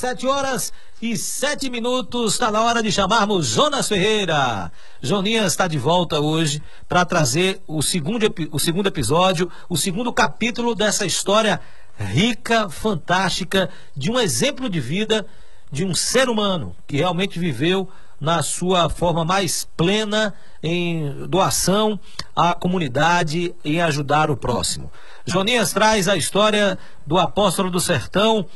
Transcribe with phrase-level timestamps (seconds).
[0.00, 0.72] Sete horas
[1.02, 4.72] e sete minutos, está na hora de chamarmos Jonas Ferreira.
[5.02, 10.74] Joninhas está de volta hoje para trazer o segundo, o segundo episódio, o segundo capítulo
[10.74, 11.60] dessa história
[11.98, 15.26] rica, fantástica, de um exemplo de vida
[15.70, 17.86] de um ser humano que realmente viveu
[18.20, 21.98] na sua forma mais plena em doação
[22.36, 24.92] à comunidade e ajudar o próximo.
[25.24, 28.46] Joninhas traz a história do apóstolo do sertão,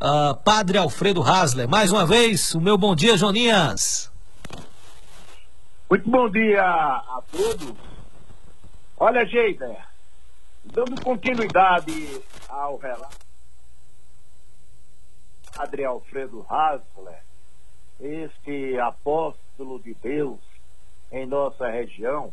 [0.00, 1.68] uh, Padre Alfredo Hasler.
[1.68, 4.12] Mais uma vez, o meu bom dia, Joninhas.
[5.90, 7.74] Muito bom dia a todos.
[8.96, 9.76] Olha, Geida,
[10.64, 13.16] dando continuidade ao relato,
[15.54, 17.22] Padre Alfredo Hasler,
[18.00, 20.38] este apóstolo de Deus
[21.10, 22.32] em nossa região,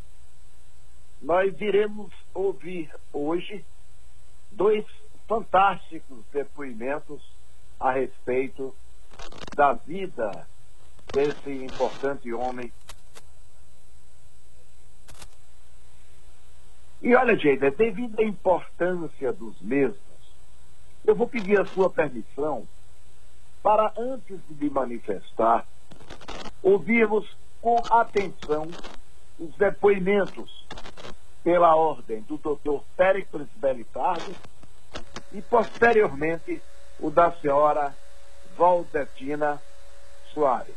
[1.21, 3.63] nós iremos ouvir hoje
[4.52, 4.85] dois
[5.27, 7.34] fantásticos depoimentos
[7.79, 8.75] a respeito
[9.55, 10.47] da vida
[11.13, 12.71] desse importante homem.
[17.01, 19.99] E olha, Geida, devido à importância dos mesmos,
[21.05, 22.67] eu vou pedir a sua permissão
[23.62, 25.65] para, antes de me manifestar,
[26.63, 27.27] ouvirmos
[27.62, 28.67] com atenção
[29.39, 30.65] os depoimentos
[31.43, 32.84] pela ordem do Dr.
[32.98, 34.35] Péricles Belitardo
[35.32, 36.62] e, posteriormente,
[36.99, 37.93] o da senhora
[38.57, 39.62] Valdetina
[40.34, 40.76] Soares.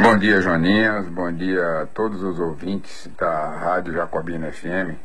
[0.00, 1.08] Bom dia, Joninhas.
[1.08, 4.96] Bom dia a todos os ouvintes da Rádio Jacobina FM.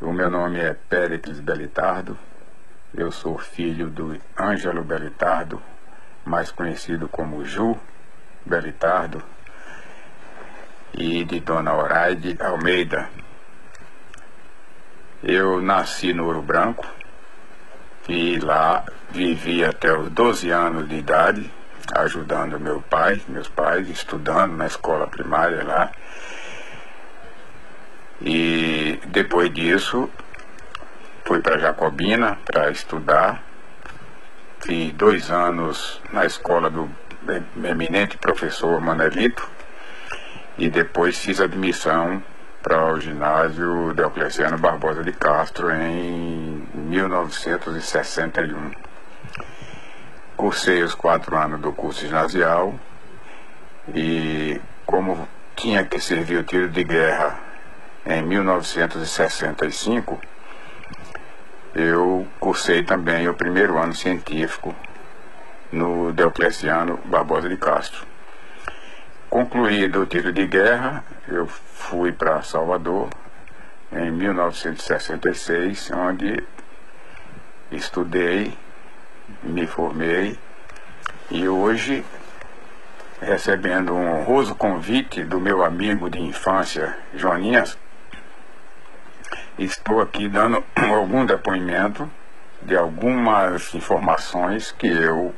[0.00, 2.18] O meu nome é Péricles Belitardo.
[2.92, 5.62] Eu sou filho do Ângelo Belitardo,
[6.24, 7.78] mais conhecido como Ju
[8.44, 9.22] Belitardo,
[10.92, 13.08] e de Dona Horaide Almeida.
[15.24, 16.84] Eu nasci no Ouro Branco
[18.08, 21.48] e lá vivi até os 12 anos de idade,
[21.94, 25.92] ajudando meu pai, meus pais, estudando na escola primária lá.
[28.20, 30.10] E depois disso
[31.24, 33.44] fui para Jacobina para estudar.
[34.58, 36.90] Fiz dois anos na escola do
[37.64, 39.48] eminente professor Manelito
[40.58, 42.20] e depois fiz admissão
[42.62, 48.70] para o ginásio Deocleciano Barbosa de Castro em 1961.
[50.36, 52.74] Cursei os quatro anos do curso ginasial
[53.92, 57.38] e como tinha que servir o tiro de guerra
[58.06, 60.20] em 1965,
[61.74, 64.74] eu cursei também o primeiro ano científico
[65.70, 68.11] no Deocleciano Barbosa de Castro.
[69.32, 73.08] Concluído o tiro de guerra, eu fui para Salvador
[73.90, 76.44] em 1966, onde
[77.70, 78.52] estudei,
[79.42, 80.38] me formei
[81.30, 82.04] e hoje,
[83.22, 87.78] recebendo um honroso convite do meu amigo de infância, Joninhas,
[89.58, 92.06] estou aqui dando algum depoimento
[92.60, 95.34] de algumas informações que eu,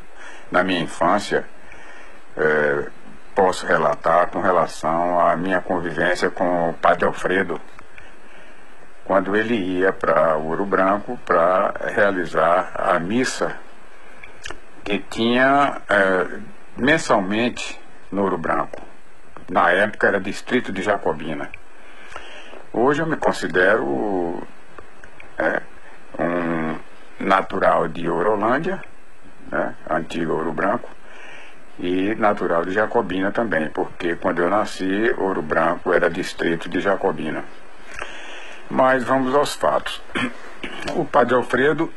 [0.51, 1.47] na minha infância,
[2.37, 2.89] eh,
[3.35, 7.61] posso relatar com relação à minha convivência com o Padre Alfredo,
[9.05, 13.57] quando ele ia para Ouro Branco para realizar a missa
[14.83, 16.39] que tinha é,
[16.77, 17.81] mensalmente
[18.11, 18.81] no Ouro Branco.
[19.51, 21.51] Na época era distrito de Jacobina.
[22.73, 24.43] Hoje eu me considero
[25.39, 25.61] é,
[26.19, 26.79] um
[27.21, 28.83] natural de Orolândia,
[29.51, 30.89] né, antigo Ouro Branco,
[31.79, 37.45] e natural de Jacobina também, porque quando eu nasci, Ouro Branco era distrito de Jacobina.
[38.71, 40.01] Mas vamos aos fatos.
[40.95, 41.93] O Padre Alfredo,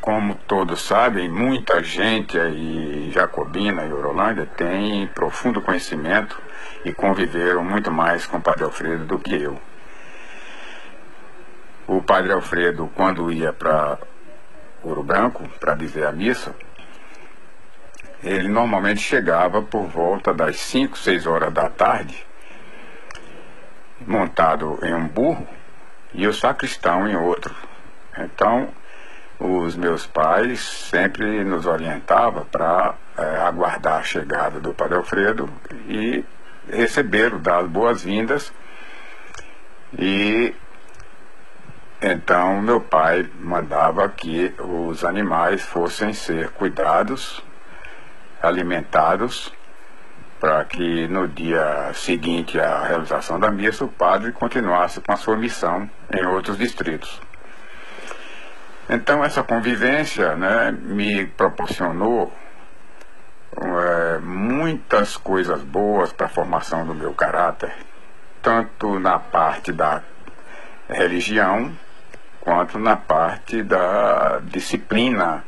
[0.00, 6.40] como todos sabem, muita gente aí, Jacobina e Orolândia, tem profundo conhecimento
[6.84, 9.60] e conviveram muito mais com o Padre Alfredo do que eu.
[11.86, 13.98] O Padre Alfredo, quando ia para
[14.82, 16.54] Ouro Branco para dizer a missa,
[18.22, 22.26] ele normalmente chegava por volta das 5, 6 horas da tarde,
[24.06, 25.46] montado em um burro,
[26.12, 27.54] e o sacristão em outro.
[28.16, 28.68] Então,
[29.38, 35.48] os meus pais sempre nos orientavam para é, aguardar a chegada do Padre Alfredo
[35.86, 36.24] e
[36.68, 38.52] receber, dar as boas-vindas.
[39.96, 40.54] E
[42.00, 47.42] então meu pai mandava que os animais fossem ser cuidados
[48.42, 49.52] alimentados
[50.40, 55.36] para que no dia seguinte à realização da missa o padre continuasse com a sua
[55.36, 57.20] missão em outros distritos.
[58.88, 62.32] Então essa convivência né, me proporcionou
[63.56, 67.74] é, muitas coisas boas para a formação do meu caráter,
[68.40, 70.02] tanto na parte da
[70.88, 71.76] religião
[72.40, 75.44] quanto na parte da disciplina,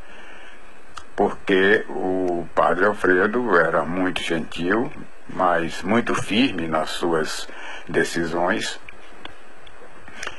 [1.20, 4.90] porque o padre Alfredo era muito gentil,
[5.28, 7.46] mas muito firme nas suas
[7.86, 8.80] decisões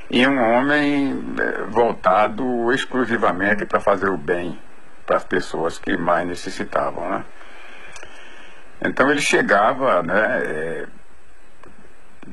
[0.10, 4.60] e um homem é, voltado exclusivamente para fazer o bem
[5.06, 7.26] para as pessoas que mais necessitavam, né?
[8.84, 10.88] Então ele chegava, né, é,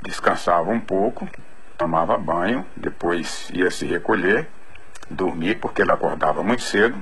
[0.02, 1.28] descansava um pouco,
[1.76, 4.48] tomava banho, depois ia se recolher,
[5.10, 6.96] dormir, porque ele acordava muito cedo,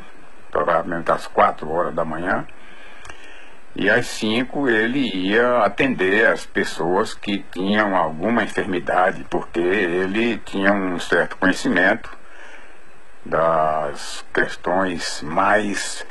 [0.51, 2.47] provavelmente às quatro horas da manhã,
[3.75, 10.73] e às cinco ele ia atender as pessoas que tinham alguma enfermidade, porque ele tinha
[10.73, 12.11] um certo conhecimento
[13.25, 16.07] das questões mais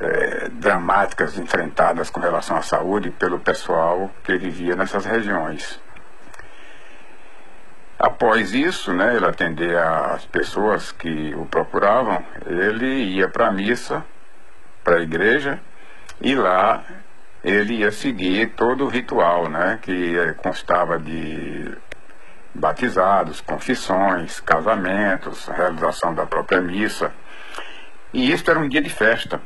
[0.00, 5.80] é, dramáticas enfrentadas com relação à saúde pelo pessoal que vivia nessas regiões.
[7.98, 14.04] Após isso, né, ele atender as pessoas que o procuravam, ele ia para a missa,
[14.82, 15.60] para a igreja,
[16.20, 16.82] e lá
[17.42, 21.72] ele ia seguir todo o ritual, né, que constava de
[22.54, 27.12] batizados, confissões, casamentos, realização da própria missa.
[28.12, 29.40] E isso era um dia de festa.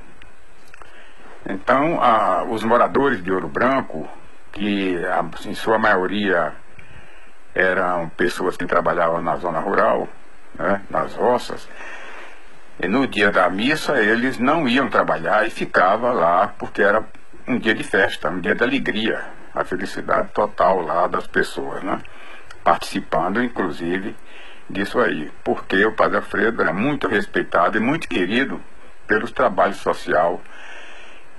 [1.49, 4.09] Então, a, os moradores de Ouro Branco,
[4.53, 6.53] que a, em sua maioria
[7.59, 10.09] eram pessoas que trabalhavam na zona rural,
[10.55, 11.69] né, nas roças,
[12.81, 17.05] e no dia da missa eles não iam trabalhar e ficavam lá porque era
[17.49, 21.99] um dia de festa, um dia de alegria, a felicidade total lá das pessoas, né?
[22.63, 24.15] Participando, inclusive,
[24.71, 25.33] disso aí.
[25.43, 28.61] Porque o Padre Alfredo era muito respeitado e muito querido
[29.07, 30.41] pelos trabalhos social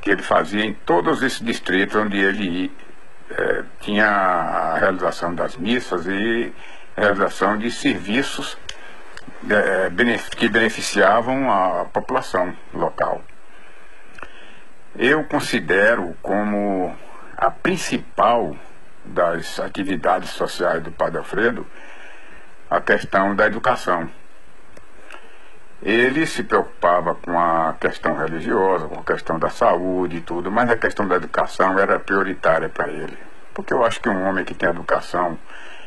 [0.02, 2.72] que ele fazia em todos esses distritos onde ele
[3.32, 6.54] é, tinha a realização das missas e
[6.96, 8.58] realização de serviços
[9.50, 9.90] é,
[10.36, 13.22] que beneficiavam a população local.
[14.96, 16.96] Eu considero como
[17.38, 18.56] a principal
[19.06, 21.66] das atividades sociais do Padre Alfredo
[22.70, 24.10] a questão da educação.
[25.82, 30.70] Ele se preocupava com a questão religiosa, com a questão da saúde e tudo, mas
[30.70, 33.18] a questão da educação era prioritária para ele.
[33.54, 35.38] Porque eu acho que um homem que tem educação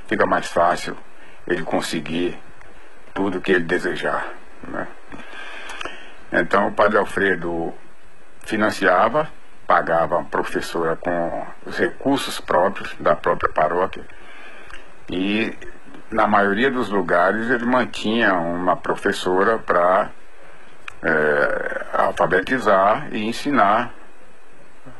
[0.06, 0.96] fica mais fácil
[1.46, 2.38] ele conseguir
[3.12, 4.26] tudo que ele desejar.
[4.66, 4.86] Né?
[6.32, 7.74] Então o Padre Alfredo
[8.40, 9.28] financiava,
[9.66, 14.04] pagava a professora com os recursos próprios da própria paróquia
[15.10, 15.54] e
[16.12, 20.10] na maioria dos lugares ele mantinha uma professora para
[21.02, 23.92] é, alfabetizar e ensinar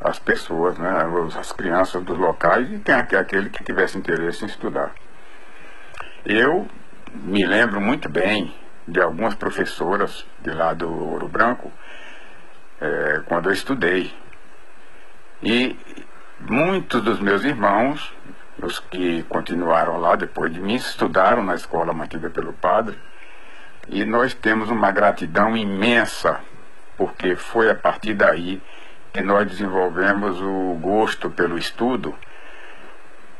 [0.00, 0.90] as pessoas, né,
[1.38, 4.92] as crianças dos locais e tem aquele que tivesse interesse em estudar.
[6.24, 6.66] Eu
[7.14, 8.54] me lembro muito bem
[8.86, 11.70] de algumas professoras de lá do Ouro Branco
[12.80, 14.12] é, quando eu estudei.
[15.42, 15.76] E
[16.40, 18.12] muitos dos meus irmãos,
[18.62, 22.98] os que continuaram lá depois de mim, estudaram na escola mantida pelo padre.
[23.88, 26.40] E nós temos uma gratidão imensa,
[26.96, 28.62] porque foi a partir daí
[29.12, 32.14] que nós desenvolvemos o gosto pelo estudo.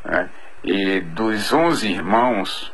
[0.04, 0.28] Né?
[0.64, 2.72] E dos 11 irmãos,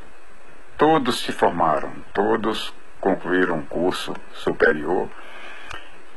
[0.76, 5.08] todos se formaram, todos concluíram um curso superior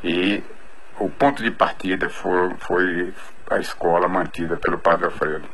[0.04, 0.44] e
[1.00, 3.14] o ponto de partida foi, foi
[3.50, 5.48] a escola mantida pelo Padre Alfredo.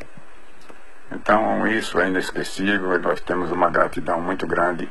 [1.12, 4.90] Então isso é inesquecível e nós temos uma gratidão muito grande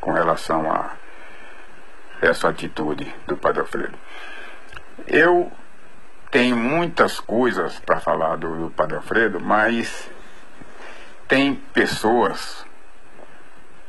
[0.00, 0.96] com relação a
[2.20, 3.96] essa atitude do Padre Alfredo.
[5.06, 5.50] Eu
[6.30, 10.10] tenho muitas coisas para falar do, do Padre Alfredo, mas
[11.28, 12.66] tem pessoas,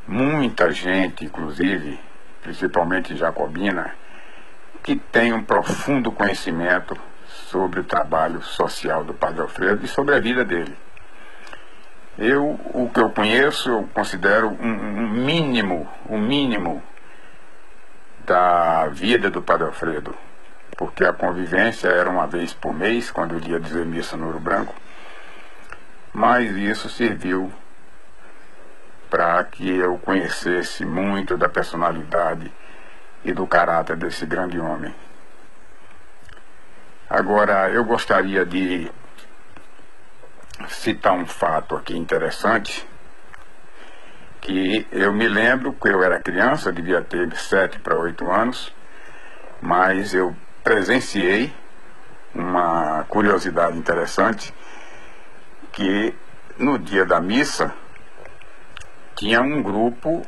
[0.06, 1.98] muita gente, inclusive,
[2.42, 3.94] principalmente jacobina,
[4.82, 10.20] que tem um profundo conhecimento sobre o trabalho social do Padre Alfredo e sobre a
[10.20, 10.76] vida dele.
[12.16, 16.82] Eu, o que eu conheço, eu considero um, um mínimo, um mínimo
[18.24, 20.14] da vida do Padre Alfredo,
[20.76, 24.38] porque a convivência era uma vez por mês, quando ele ia dizer missa no Ouro
[24.38, 24.74] Branco,
[26.12, 27.52] mas isso serviu
[29.10, 32.52] para que eu conhecesse muito da personalidade
[33.24, 34.94] e do caráter desse grande homem.
[37.10, 38.90] Agora, eu gostaria de
[40.68, 42.86] citar um fato aqui interessante,
[44.40, 48.72] que eu me lembro que eu era criança, devia ter sete para oito anos,
[49.60, 51.52] mas eu presenciei
[52.34, 54.52] uma curiosidade interessante
[55.72, 56.14] que
[56.58, 57.72] no dia da missa
[59.16, 60.22] tinha um grupo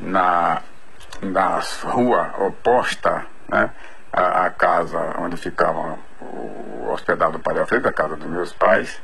[0.00, 0.62] na,
[1.22, 3.70] na rua oposta né,
[4.12, 9.00] à, à casa onde ficava o hospedado do Padre Alfredo, a casa dos meus pais,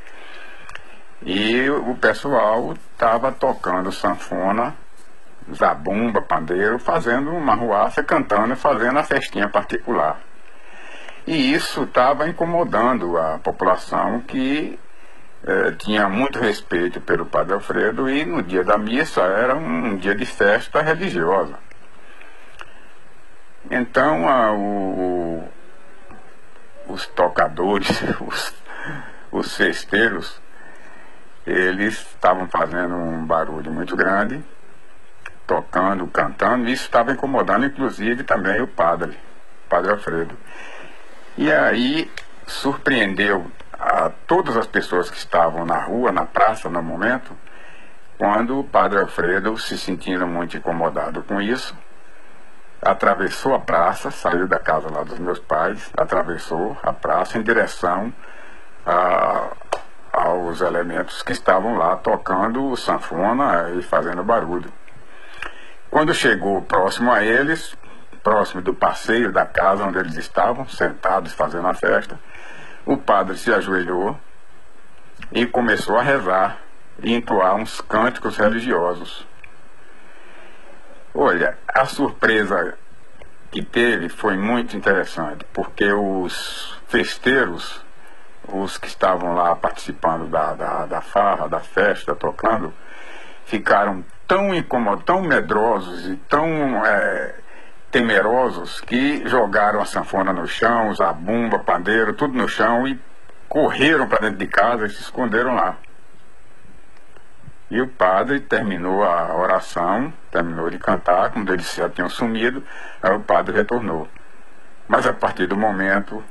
[1.22, 4.75] e o pessoal estava tocando sanfona,
[5.52, 10.20] zabumba, pandeiro, fazendo uma ruaça, cantando e fazendo a festinha particular.
[11.26, 14.78] E isso estava incomodando a população que
[15.44, 20.14] eh, tinha muito respeito pelo Padre Alfredo e no dia da missa era um, dia
[20.14, 21.58] de festa religiosa.
[23.70, 25.48] Então a, o,
[26.88, 27.88] os tocadores,
[28.20, 28.54] os,
[29.30, 30.40] os festeiros,
[31.49, 34.45] eles estavam fazendo um barulho muito grande,
[35.47, 39.19] tocando, cantando, e isso estava incomodando inclusive também o padre,
[39.64, 40.37] o padre Alfredo.
[41.38, 42.11] E aí
[42.47, 47.35] surpreendeu a todas as pessoas que estavam na rua, na praça no momento,
[48.19, 51.75] quando o padre Alfredo, se sentindo muito incomodado com isso,
[52.83, 58.12] atravessou a praça, saiu da casa lá dos meus pais, atravessou a praça em direção
[58.85, 59.49] a,
[60.18, 64.72] aos elementos que estavam lá tocando sanfona e fazendo barulho.
[65.88, 67.76] Quando chegou próximo a eles,
[68.22, 72.18] próximo do passeio da casa onde eles estavam, sentados fazendo a festa,
[72.84, 74.18] o padre se ajoelhou
[75.30, 76.58] e começou a rezar
[77.00, 79.25] e entoar uns cânticos religiosos.
[81.14, 82.75] Olha, a surpresa
[83.52, 87.87] que teve foi muito interessante, porque os festeiros
[88.52, 92.73] os que estavam lá participando da, da, da farra, da festa, tocando,
[93.45, 97.35] ficaram tão incomodados, tão medrosos e tão é,
[97.90, 103.00] temerosos que jogaram a sanfona no chão, a bumba, pandeiro, tudo no chão e
[103.49, 105.76] correram para dentro de casa e se esconderam lá.
[107.71, 112.62] E o padre terminou a oração, terminou de cantar, quando eles já tinham sumido,
[113.02, 114.09] aí o padre retornou.
[114.87, 116.25] Mas a partir do momento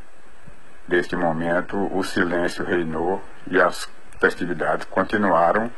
[0.88, 3.90] deste momento, o silêncio reinou e as
[4.20, 5.70] festividades continuaram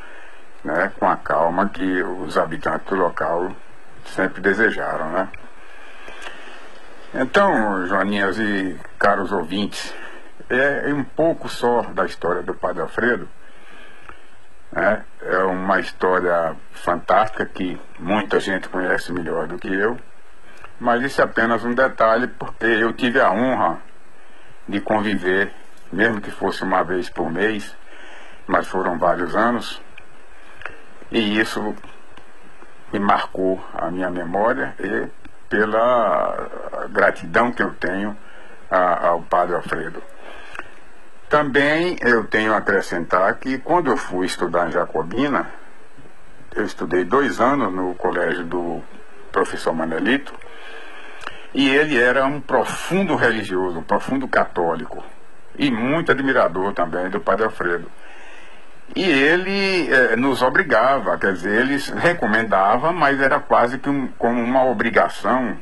[0.63, 3.51] né, com a calma que os habitantes do local
[4.05, 5.09] sempre desejaram.
[5.11, 5.29] Né?
[7.13, 9.93] Então, Joaninhas e caros ouvintes,
[10.49, 13.27] é um pouco só da história do Padre Alfredo.
[14.71, 15.03] Né?
[15.21, 19.97] É uma história fantástica que muita gente conhece melhor do que eu,
[20.79, 23.88] mas isso é apenas um detalhe porque eu tive a honra
[24.69, 25.51] de conviver,
[25.91, 27.75] mesmo que fosse uma vez por mês,
[28.45, 29.81] mas foram vários anos,
[31.11, 31.75] e isso
[32.93, 35.07] me marcou a minha memória e
[35.49, 36.47] pela
[36.91, 38.15] gratidão que eu tenho
[38.69, 40.01] a, ao Padre Alfredo.
[41.27, 45.47] Também eu tenho a acrescentar que quando eu fui estudar em Jacobina,
[46.55, 48.83] eu estudei dois anos no colégio do
[49.31, 50.33] professor Manelito,
[51.53, 55.03] e ele era um profundo religioso, um profundo católico
[55.58, 57.91] e muito admirador também do Padre Alfredo.
[58.96, 64.41] E ele eh, nos obrigava, quer dizer, ele recomendava, mas era quase que um, como
[64.41, 65.58] uma obrigação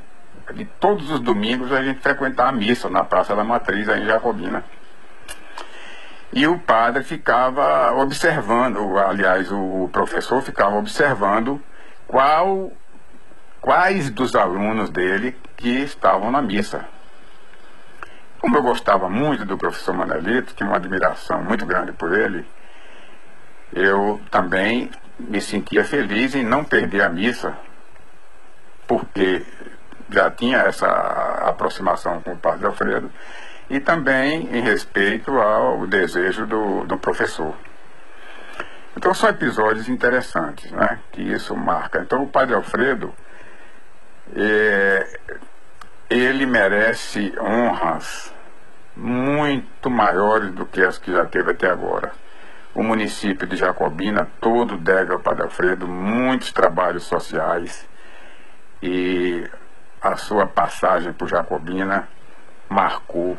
[0.54, 4.06] de todos os domingos a gente frequentar a missa na Praça da Matriz, aí em
[4.06, 4.64] Jacobina.
[6.32, 11.62] E o padre ficava observando, aliás, o professor ficava observando
[12.08, 12.72] qual
[13.68, 16.88] quais dos alunos dele que estavam na missa.
[18.40, 22.48] Como eu gostava muito do professor Manelito, tinha uma admiração muito grande por ele,
[23.74, 27.58] eu também me sentia feliz em não perder a missa,
[28.88, 29.46] porque
[30.10, 30.88] já tinha essa
[31.46, 33.12] aproximação com o padre Alfredo,
[33.70, 37.54] e também em respeito ao desejo do, do professor.
[38.96, 41.02] Então são episódios interessantes, né?
[41.12, 42.00] Que isso marca.
[42.00, 43.14] Então o padre Alfredo
[44.36, 45.20] é,
[46.10, 48.34] ele merece honras
[48.96, 52.12] muito maiores do que as que já teve até agora.
[52.74, 57.88] O município de Jacobina todo deve ao Padre Alfredo muitos trabalhos sociais
[58.82, 59.48] e
[60.02, 62.08] a sua passagem por Jacobina
[62.70, 63.38] marcou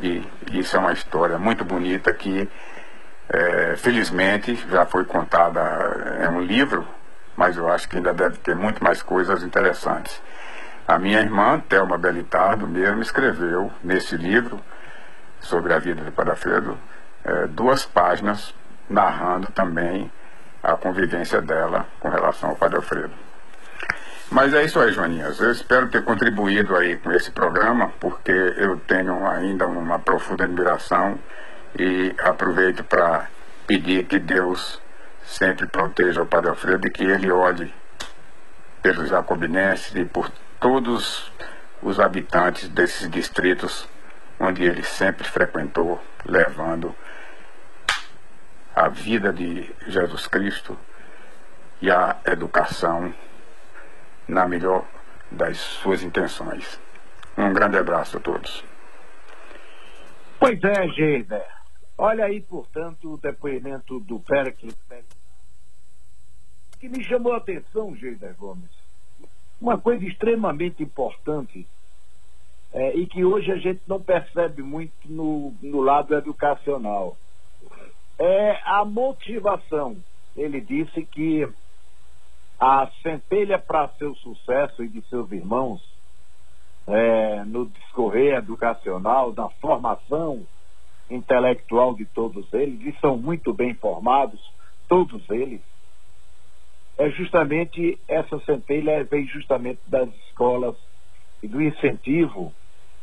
[0.00, 2.48] e isso é uma história muito bonita que
[3.28, 5.60] é, felizmente já foi contada
[6.24, 6.86] em um livro
[7.36, 10.20] mas eu acho que ainda deve ter muito mais coisas interessantes.
[10.88, 14.60] A minha irmã, Thelma Belitardo, mesmo escreveu nesse livro
[15.40, 16.78] sobre a vida de Padre Alfredo
[17.24, 18.54] é, duas páginas
[18.88, 20.10] narrando também
[20.62, 23.12] a convivência dela com relação ao Padre Alfredo.
[24.30, 25.40] Mas é isso aí, Joaninhas.
[25.40, 31.18] Eu espero ter contribuído aí com esse programa, porque eu tenho ainda uma profunda admiração
[31.78, 33.28] e aproveito para
[33.66, 34.80] pedir que Deus
[35.26, 37.72] sempre proteja o Padre Alfredo e que ele olhe
[38.80, 40.30] pelos jacobinenses e por
[40.60, 41.30] todos
[41.82, 43.88] os habitantes desses distritos
[44.38, 46.94] onde ele sempre frequentou, levando
[48.74, 50.78] a vida de Jesus Cristo
[51.80, 53.12] e a educação
[54.28, 54.84] na melhor
[55.30, 56.78] das suas intenções.
[57.36, 58.64] Um grande abraço a todos.
[60.38, 61.55] Pois é, Geida.
[61.98, 64.76] Olha aí, portanto, o depoimento do Péricles
[66.78, 68.70] que me chamou a atenção, Geida Gomes.
[69.60, 71.66] Uma coisa extremamente importante
[72.72, 77.16] é, e que hoje a gente não percebe muito no, no lado educacional.
[78.18, 79.96] É a motivação.
[80.36, 81.48] Ele disse que
[82.60, 85.82] a centelha para seu sucesso e de seus irmãos
[86.86, 90.46] é, no discorrer educacional, na formação
[91.10, 94.40] intelectual de todos eles, e são muito bem formados,
[94.88, 95.60] todos eles,
[96.98, 100.76] é justamente essa centelha vem justamente das escolas
[101.42, 102.52] e do incentivo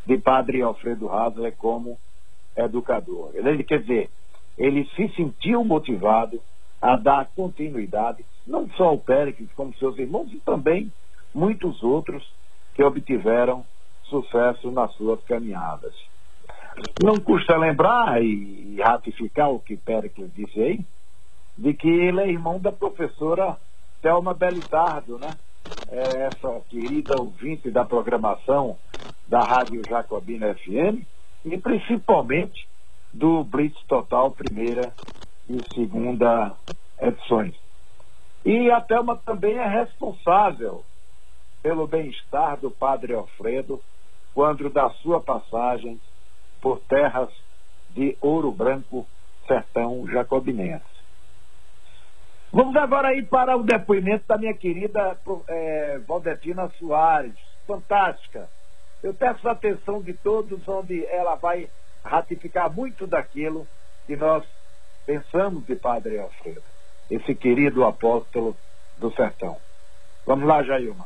[0.06, 1.98] de Padre Alfredo Hasler como
[2.56, 3.32] educador.
[3.36, 4.10] Ele quer dizer,
[4.58, 6.42] ele se sentiu motivado
[6.82, 10.92] a dar continuidade, não só o Péricles, como seus irmãos, e também
[11.34, 12.28] muitos outros
[12.76, 13.66] que obtiveram
[14.04, 15.94] sucesso nas suas caminhadas.
[17.02, 20.80] Não custa lembrar e ratificar o que Péricles disse aí,
[21.58, 23.58] de que ele é irmão da professora
[24.02, 25.36] Thelma Belitardo, né?
[25.90, 28.78] É essa querida ouvinte da programação
[29.28, 31.06] da Rádio Jacobina FM
[31.46, 32.68] e principalmente
[33.14, 34.94] do Blitz Total primeira
[35.50, 36.54] e segunda
[37.00, 37.56] edições.
[38.46, 40.84] E a Thelma também é responsável
[41.62, 43.82] pelo bem-estar do Padre Alfredo
[44.34, 46.00] quando da sua passagem
[46.64, 47.30] por terras
[47.90, 49.06] de Ouro Branco,
[49.46, 50.86] sertão jacobinense.
[52.54, 57.36] Vamos agora ir para o depoimento da minha querida é, Valdetina Soares.
[57.68, 58.50] Fantástica.
[59.02, 61.70] Eu peço a atenção de todos, onde ela vai
[62.04, 63.68] ratificar muito daquilo
[64.06, 64.46] que nós
[65.06, 66.64] pensamos de Padre Alfredo,
[67.10, 68.56] esse querido apóstolo
[68.98, 69.58] do sertão.
[70.26, 71.06] Vamos lá, Jailma.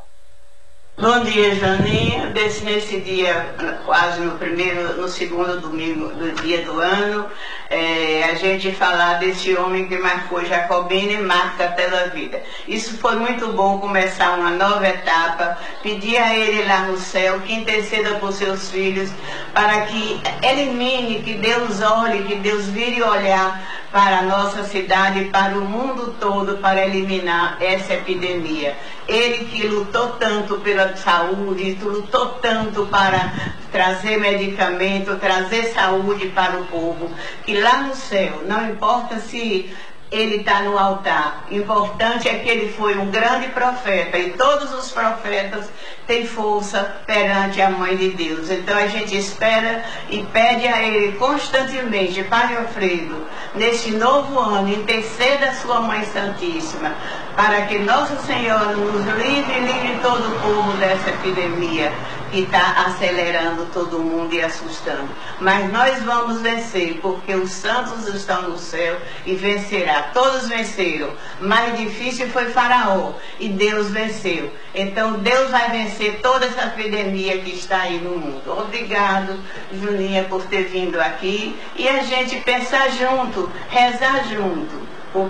[1.00, 2.32] Bom dia, Janinho.
[2.34, 3.54] Desse, nesse dia,
[3.86, 7.28] quase no primeiro, no segundo domingo do dia do ano,
[7.70, 12.42] é, a gente falar desse homem que marcou Jacobina e marca até a vida.
[12.68, 15.60] Isso foi muito bom começar uma nova etapa.
[15.84, 19.12] Pedir a ele lá no céu que interceda por seus filhos
[19.54, 25.58] para que elimine, que Deus olhe, que Deus vire olhar para a nossa cidade para
[25.58, 28.76] o mundo todo para eliminar essa epidemia.
[29.08, 33.32] Ele que lutou tanto pela saúde, lutou tanto para
[33.72, 37.10] trazer medicamento, trazer saúde para o povo,
[37.46, 39.74] que lá no céu, não importa se
[40.12, 41.46] ele está no altar.
[41.52, 45.70] Importante é que ele foi um grande profeta e todos os profetas
[46.06, 48.50] têm força perante a mãe de Deus.
[48.50, 55.50] Então a gente espera e pede a ele constantemente, Pai Alfredo, neste novo ano, interceda
[55.50, 56.94] a sua mãe santíssima,
[57.36, 61.92] para que Nosso Senhor nos livre e livre todo o povo dessa epidemia
[62.32, 65.10] que está acelerando todo mundo e assustando.
[65.40, 70.10] Mas nós vamos vencer, porque os santos estão no céu e vencerá.
[70.14, 71.12] Todos venceram.
[71.40, 74.52] Mais difícil foi Faraó e Deus venceu.
[74.74, 78.52] Então Deus vai vencer toda essa epidemia que está aí no mundo.
[78.52, 79.40] Obrigado,
[79.74, 85.30] Juninha, por ter vindo aqui e a gente pensar junto, rezar junto por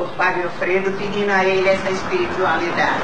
[0.00, 3.02] por Padre Alfredo, pedindo a ele essa espiritualidade.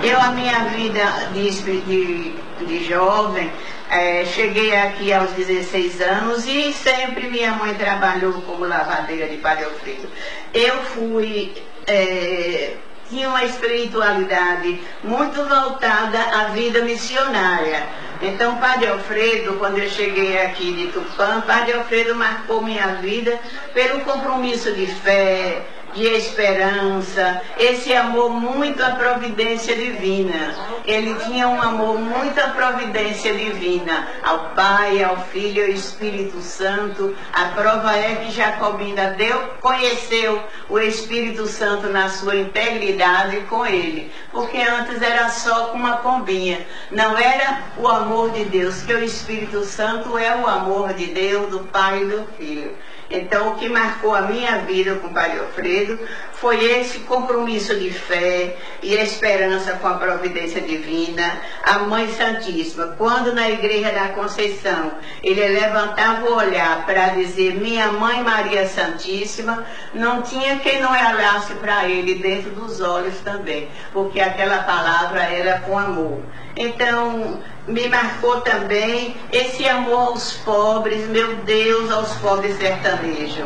[0.00, 3.50] Eu, a minha vida de, de, de jovem,
[3.90, 9.64] é, cheguei aqui aos 16 anos e sempre minha mãe trabalhou como lavadeira de Padre
[9.64, 10.08] Alfredo.
[10.54, 11.52] Eu fui.
[11.84, 12.74] É,
[13.08, 17.86] tinha uma espiritualidade muito voltada à vida missionária.
[18.20, 23.38] Então, Padre Alfredo, quando eu cheguei aqui de Tupã, Padre Alfredo marcou minha vida
[23.72, 25.62] pelo compromisso de fé,
[25.96, 30.54] de esperança, esse amor muito à providência divina.
[30.84, 37.16] Ele tinha um amor muito à providência divina, ao Pai, ao Filho ao Espírito Santo.
[37.32, 44.12] A prova é que Jacobina deu, conheceu o Espírito Santo na sua integridade com ele,
[44.30, 49.02] porque antes era só com uma pombinha, não era o amor de Deus, que o
[49.02, 52.76] Espírito Santo é o amor de Deus, do Pai e do Filho.
[53.10, 55.98] Então, o que marcou a minha vida com o Padre Alfredo
[56.32, 62.94] foi esse compromisso de fé e esperança com a providência divina, a Mãe Santíssima.
[62.98, 64.92] Quando na Igreja da Conceição
[65.22, 69.64] ele levantava o olhar para dizer Minha Mãe Maria Santíssima,
[69.94, 75.60] não tinha quem não olhasse para ele dentro dos olhos também, porque aquela palavra era
[75.60, 76.22] com amor.
[76.56, 77.38] Então,
[77.68, 83.44] me marcou também esse amor aos pobres, meu Deus, aos pobres sertanejos.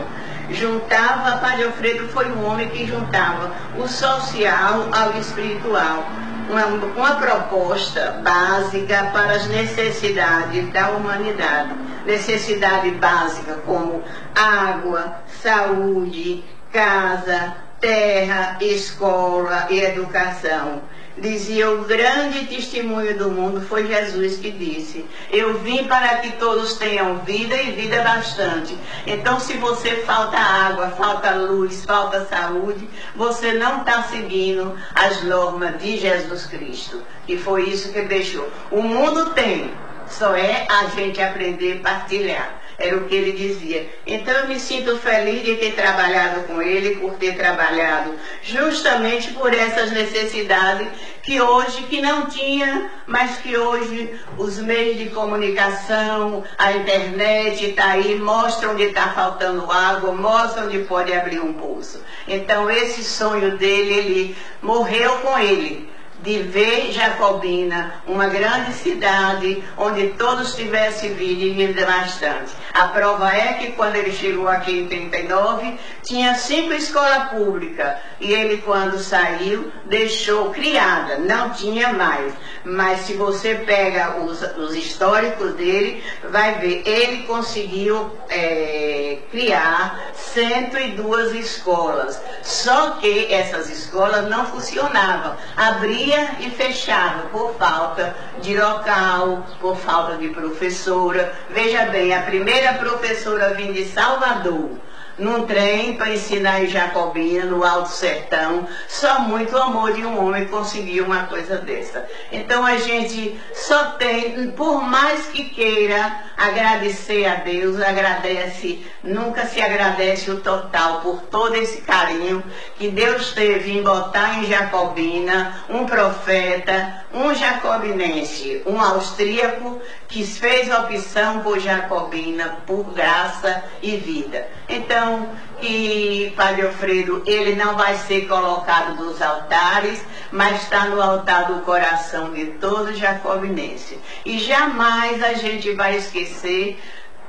[0.51, 6.05] Juntava, Padre Alfredo foi um homem que juntava o social ao espiritual.
[6.49, 11.75] Uma, uma proposta básica para as necessidades da humanidade.
[12.07, 14.03] Necessidade básica como
[14.35, 20.83] água, saúde, casa, terra, escola e educação
[21.21, 26.75] dizia o grande testemunho do mundo foi Jesus que disse: Eu vim para que todos
[26.75, 28.77] tenham vida e vida bastante.
[29.07, 35.79] Então, se você falta água, falta luz, falta saúde, você não está seguindo as normas
[35.79, 37.03] de Jesus Cristo.
[37.29, 38.49] E foi isso que deixou.
[38.71, 39.71] O mundo tem,
[40.09, 42.60] só é a gente aprender a partilhar.
[42.81, 43.87] Era o que ele dizia.
[44.07, 49.53] Então eu me sinto feliz de ter trabalhado com ele, por ter trabalhado justamente por
[49.53, 50.89] essas necessidades
[51.23, 57.91] que hoje, que não tinha, mas que hoje os meios de comunicação, a internet está
[57.91, 62.03] aí, mostram onde está faltando água, mostram onde pode abrir um poço.
[62.27, 65.91] Então esse sonho dele, ele morreu com ele
[66.23, 72.53] de ver Jacobina, uma grande cidade onde todos tivessem vida e vida bastante.
[72.75, 78.33] A prova é que quando ele chegou aqui em 39, tinha cinco escolas públicas e
[78.33, 82.33] ele quando saiu deixou criada, não tinha mais.
[82.65, 91.35] Mas se você pega os, os históricos dele, vai ver, ele conseguiu é, criar 102
[91.35, 92.21] escolas.
[92.43, 95.37] Só que essas escolas não funcionavam.
[95.57, 101.33] Abria abria e fechava por falta de local, por falta de professora.
[101.51, 104.79] Veja bem, a primeira professora vinha de Salvador
[105.19, 108.67] num trem para ensinar em Jacobina, no Alto Sertão.
[108.89, 112.07] Só muito amor de um homem conseguiu uma coisa dessa.
[112.33, 119.61] Então a gente só tem, por mais que queira agradecer a Deus, agradece, nunca se
[119.61, 122.43] agradece o total por todo esse carinho
[122.79, 130.73] que Deus teve em botar em Jacobina um profeta, um jacobinense, um austríaco que fez
[130.73, 134.49] opção por Jacobina, por graça e vida.
[134.67, 135.29] Então,
[135.63, 141.63] e Padre Alfredo, ele não vai ser colocado nos altares, mas está no altar do
[141.63, 143.99] coração de todo jacobinense.
[144.25, 146.79] E jamais a gente vai esquecer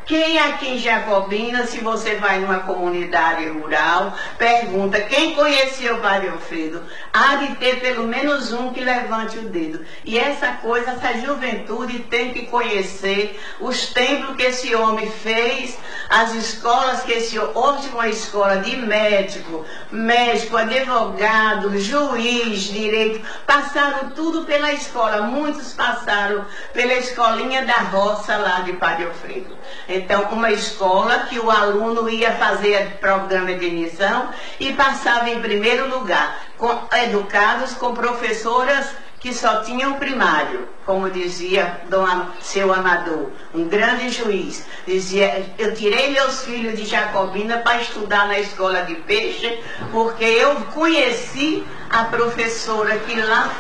[0.06, 6.30] quem aqui em Jacobina, se você vai numa comunidade rural, pergunta quem conheceu o Padre
[6.30, 6.84] Alfredo,
[7.14, 9.86] há de ter pelo menos um que levante o dedo.
[10.04, 15.78] E essa coisa, essa juventude tem que conhecer os templos que esse homem fez,
[16.10, 24.46] as escolas que esse hoje uma escola de médico, médico, advogado, juiz, direito, passaram tudo
[24.46, 29.58] pela escola, muitos passaram pela escolinha da roça lá de Padre Alfredo.
[29.94, 35.90] Então, uma escola que o aluno ia fazer programa de admissão e passava em primeiro
[35.90, 36.74] lugar, com,
[37.04, 38.88] educados com professoras
[39.20, 42.08] que só tinham primário, como dizia Dom
[42.42, 44.66] seu Amador, um grande juiz.
[44.88, 50.56] Dizia, eu tirei meus filhos de Jacobina para estudar na escola de peixe, porque eu
[50.74, 53.54] conheci a professora que lá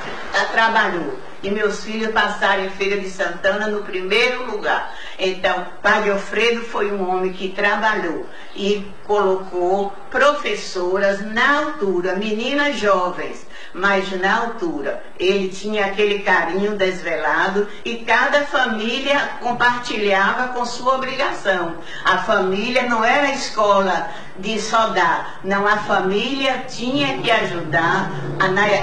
[0.52, 4.96] trabalhou e meus filhos passaram em Feira de Santana no primeiro lugar.
[5.18, 8.26] Então, Padre Alfredo foi um homem que trabalhou
[8.56, 15.04] e colocou professoras na altura, meninas jovens, mas na altura.
[15.20, 21.76] Ele tinha aquele carinho desvelado e cada família compartilhava com sua obrigação.
[22.04, 28.10] A família não era a escola de só dar, não, a família tinha que ajudar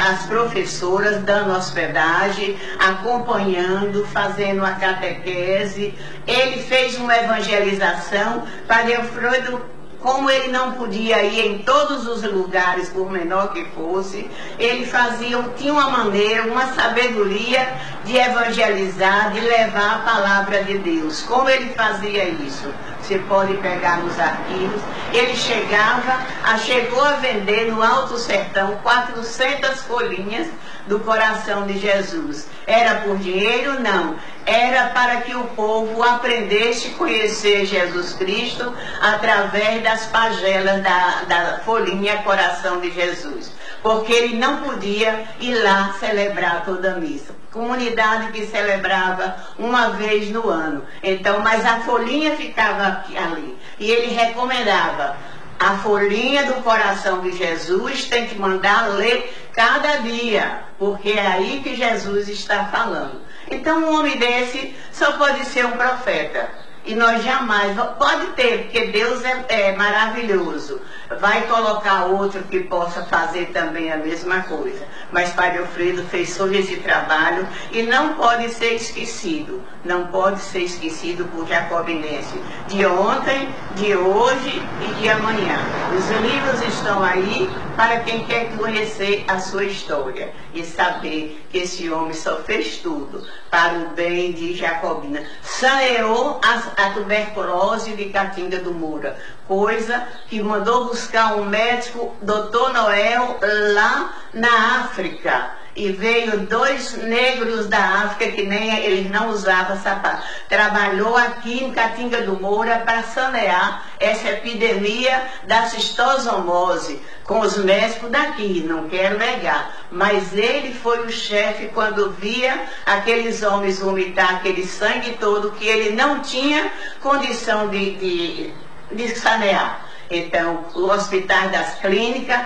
[0.09, 5.95] as professoras dando hospedagem, acompanhando, fazendo a catequese.
[6.27, 12.89] Ele fez uma evangelização para Freud como ele não podia ir em todos os lugares,
[12.89, 17.69] por menor que fosse, ele fazia, tinha uma maneira, uma sabedoria
[18.05, 21.23] de evangelizar, de levar a palavra de Deus.
[21.23, 22.73] Como ele fazia isso?
[23.03, 24.81] Você pode pegar nos arquivos.
[25.13, 26.21] Ele chegava,
[26.59, 30.47] chegou a vender no Alto Sertão 400 folhinhas
[30.87, 32.47] do coração de Jesus.
[32.67, 33.81] Era por dinheiro?
[33.81, 34.17] Não.
[34.49, 41.59] Era para que o povo aprendesse a conhecer Jesus Cristo através das pagelas da, da
[41.67, 43.53] folhinha Coração de Jesus.
[43.83, 50.31] Porque ele não podia ir lá celebrar toda a missa comunidade que celebrava uma vez
[50.31, 50.85] no ano.
[51.03, 53.57] Então, mas a folhinha ficava ali.
[53.79, 55.17] E ele recomendava
[55.59, 61.61] a folhinha do coração de Jesus tem que mandar ler cada dia, porque é aí
[61.63, 63.21] que Jesus está falando.
[63.51, 66.49] Então, um homem desse só pode ser um profeta.
[66.89, 70.81] E nós jamais, pode ter, porque Deus é, é, maravilhoso.
[71.21, 74.87] Vai colocar outro que possa fazer também a mesma coisa.
[75.13, 79.63] Mas Padre Alfredo fez todo esse trabalho e não pode ser esquecido.
[79.85, 82.41] Não pode ser esquecido por Jacobinense.
[82.69, 85.59] De ontem, de hoje e de amanhã.
[85.95, 91.91] Os livros estão aí para quem quer conhecer a sua história e saber que esse
[91.91, 95.23] homem só fez tudo para o bem de Jacobina.
[95.43, 102.73] Saneou a, a tuberculose de Catinga do Moura, coisa que mandou buscar um médico, doutor
[102.73, 103.39] Noel,
[103.75, 110.27] lá na África e veio dois negros da África que nem eles não usavam sapato.
[110.49, 118.11] Trabalhou aqui em Catinga do Moura para sanear essa epidemia da cistosomose com os médicos
[118.11, 119.87] daqui, não quero negar.
[119.93, 125.95] Mas ele foi o chefe quando via aqueles homens vomitar aquele sangue todo que ele
[125.95, 128.53] não tinha condição de, de,
[128.91, 129.87] de sanear.
[130.11, 132.41] Então, o Hospital das Clínicas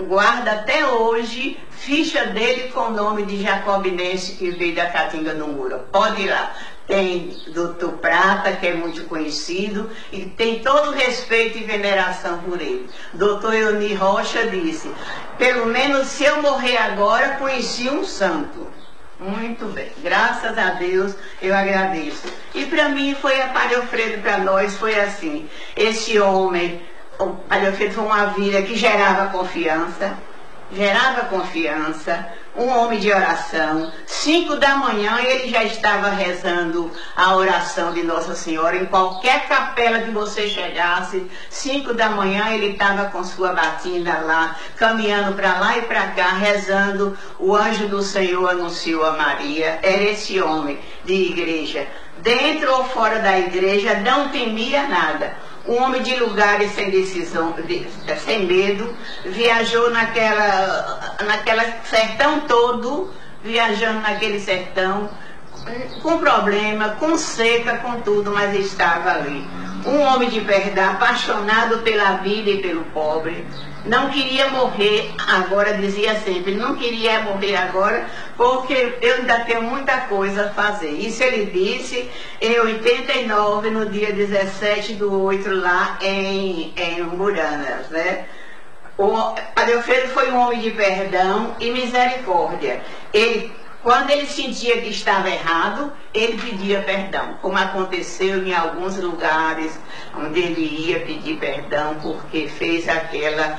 [0.00, 5.48] guarda até hoje ficha dele com o nome de Jacobinense que veio da Catinga no
[5.48, 5.80] Muro.
[5.90, 6.54] Pode ir lá.
[6.86, 12.90] Tem doutor Prata, que é muito conhecido, e tem todo respeito e veneração por ele.
[13.14, 14.90] Doutor Euni Rocha disse,
[15.38, 18.66] pelo menos se eu morrer agora, conheci um santo.
[19.18, 22.26] Muito bem, graças a Deus eu agradeço.
[22.54, 25.48] E para mim foi a Padre Alfredo, para nós foi assim.
[25.76, 26.82] Esse homem,
[27.18, 30.18] o Padre Alfredo foi uma vida que gerava confiança,
[30.72, 33.92] gerava confiança, um homem de oração.
[34.06, 38.76] Cinco da manhã ele já estava rezando a oração de Nossa Senhora.
[38.76, 44.56] Em qualquer capela que você chegasse, cinco da manhã ele estava com sua batina lá,
[44.76, 47.16] caminhando para lá e para cá, rezando.
[47.38, 49.78] O anjo do Senhor anunciou a Maria.
[49.82, 51.86] Era esse homem de igreja.
[52.18, 57.86] Dentro ou fora da igreja, não temia nada um homem de lugares sem decisão, de,
[58.24, 58.92] sem medo,
[59.24, 63.08] viajou naquela, naquela sertão todo,
[63.44, 65.08] viajando naquele sertão,
[66.02, 69.46] com problema, com seca, com tudo, mas estava ali.
[69.86, 73.46] Um homem de perdão, apaixonado pela vida e pelo pobre,
[73.84, 80.02] não queria morrer agora, dizia sempre, não queria morrer agora, porque eu ainda tenho muita
[80.02, 80.90] coisa a fazer.
[80.90, 88.26] Isso ele disse em 89, no dia 17 do 8, lá em, em Muranas, né?
[88.98, 89.16] O
[89.56, 92.82] Adelfredo foi um homem de perdão e misericórdia.
[93.14, 93.50] Ele
[93.82, 99.78] quando ele sentia que estava errado, ele pedia perdão, como aconteceu em alguns lugares
[100.14, 103.58] onde ele ia pedir perdão porque fez aquela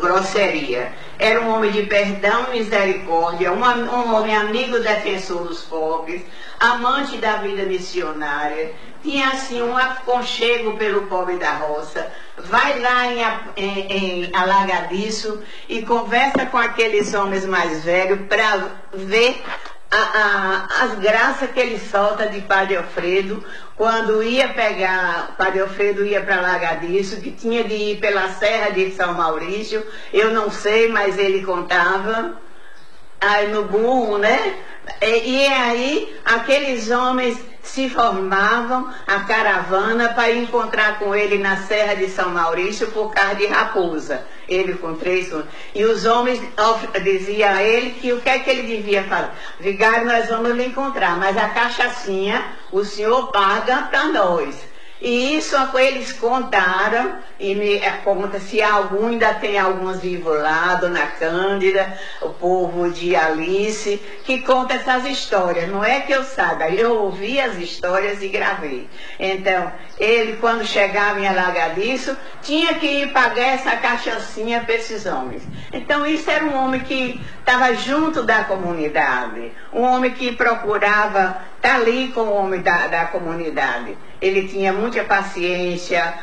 [0.00, 0.92] grosseria.
[1.18, 6.22] Era um homem de perdão e misericórdia, um, um homem amigo defensor dos pobres,
[6.58, 12.12] amante da vida missionária, tinha assim um aconchego pelo pobre da roça.
[12.36, 19.42] Vai lá em, em, em Alagadiço e conversa com aqueles homens mais velhos para ver
[19.92, 23.44] a, a, as graças que ele solta de Padre Alfredo,
[23.76, 28.90] quando ia pegar, Padre Alfredo ia para Lagadiço, que tinha de ir pela Serra de
[28.92, 32.40] São Maurício, eu não sei, mas ele contava,
[33.20, 34.54] aí no burro, né?
[35.02, 41.94] E, e aí aqueles homens se formavam a caravana para encontrar com ele na Serra
[41.94, 44.26] de São Maurício por causa de raposa.
[44.48, 45.32] Ele com três
[45.74, 46.40] E os homens
[47.02, 49.30] diziam a ele que o que é que ele devia fazer.
[49.60, 54.71] Vigário, nós vamos lhe encontrar, mas a cachaçinha o senhor paga para nós.
[55.04, 60.76] E isso eles contaram, e me é, conta se algum ainda tem alguns vivos lá,
[60.76, 65.68] Dona Cândida, o povo de Alice, que conta essas histórias.
[65.68, 68.88] Não é que eu saiba, eu ouvi as histórias e gravei.
[69.18, 75.42] Então, ele, quando chegava em Alagadiço, tinha que ir pagar essa cachaçinha para esses homens.
[75.72, 81.74] Então, isso era um homem que estava junto da comunidade, um homem que procurava estar
[81.74, 83.96] ali com o homem da, da comunidade.
[84.22, 86.14] Ele tinha muita paciência,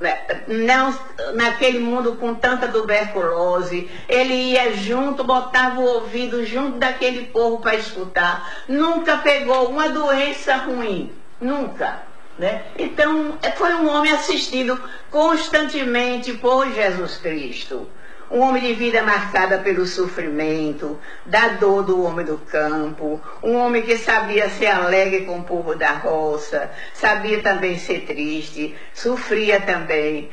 [0.00, 0.16] né,
[0.46, 0.96] não
[1.34, 7.74] naquele mundo com tanta tuberculose, ele ia junto, botava o ouvido junto daquele povo para
[7.74, 8.48] escutar.
[8.68, 12.02] Nunca pegou uma doença ruim, nunca.
[12.38, 12.62] Né?
[12.78, 17.90] Então, foi um homem assistido constantemente por Jesus Cristo.
[18.30, 23.80] Um homem de vida marcada pelo sofrimento, da dor do homem do campo, um homem
[23.80, 30.28] que sabia ser alegre com o povo da roça, sabia também ser triste, sofria também.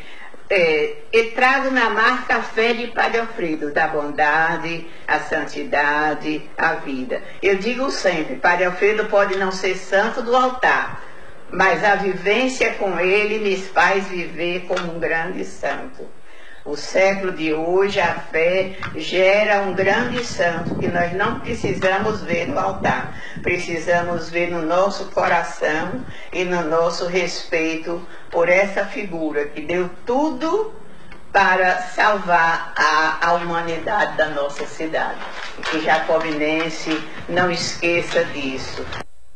[0.50, 6.74] É, e trago na marca a fé de Padre Alfredo, da bondade, a santidade, a
[6.74, 7.24] vida.
[7.42, 11.02] Eu digo sempre, Padre Alfredo pode não ser santo do altar,
[11.50, 16.08] mas a vivência com ele me faz viver como um grande santo.
[16.66, 22.48] O século de hoje, a fé gera um grande santo que nós não precisamos ver
[22.48, 29.62] no altar, precisamos ver no nosso coração e no nosso respeito por essa figura que
[29.62, 30.74] deu tudo
[31.32, 35.20] para salvar a, a humanidade da nossa cidade.
[35.70, 37.00] Que Jacobinense
[37.30, 38.84] não esqueça disso.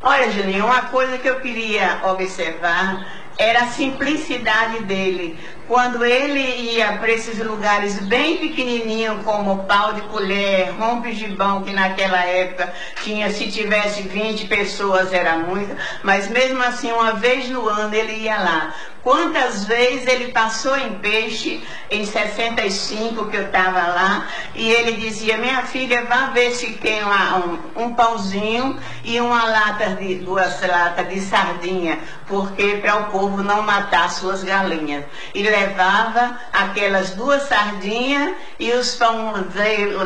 [0.01, 3.05] Olha, Juninho, uma coisa que eu queria observar
[3.37, 5.37] era a simplicidade dele.
[5.69, 11.71] Quando ele ia para esses lugares bem pequenininhos, como pau de colher, rompe gibão, que
[11.71, 17.69] naquela época tinha, se tivesse 20 pessoas era muito, mas mesmo assim, uma vez no
[17.69, 18.73] ano ele ia lá.
[19.03, 25.37] Quantas vezes ele passou em peixe, em 65 que eu estava lá, e ele dizia,
[25.37, 31.07] minha filha, vá ver se tem um, um pãozinho e uma lata de, duas latas
[31.07, 35.05] de sardinha, porque para o povo não matar suas galinhas.
[35.33, 39.33] E levava aquelas duas sardinhas e os pão,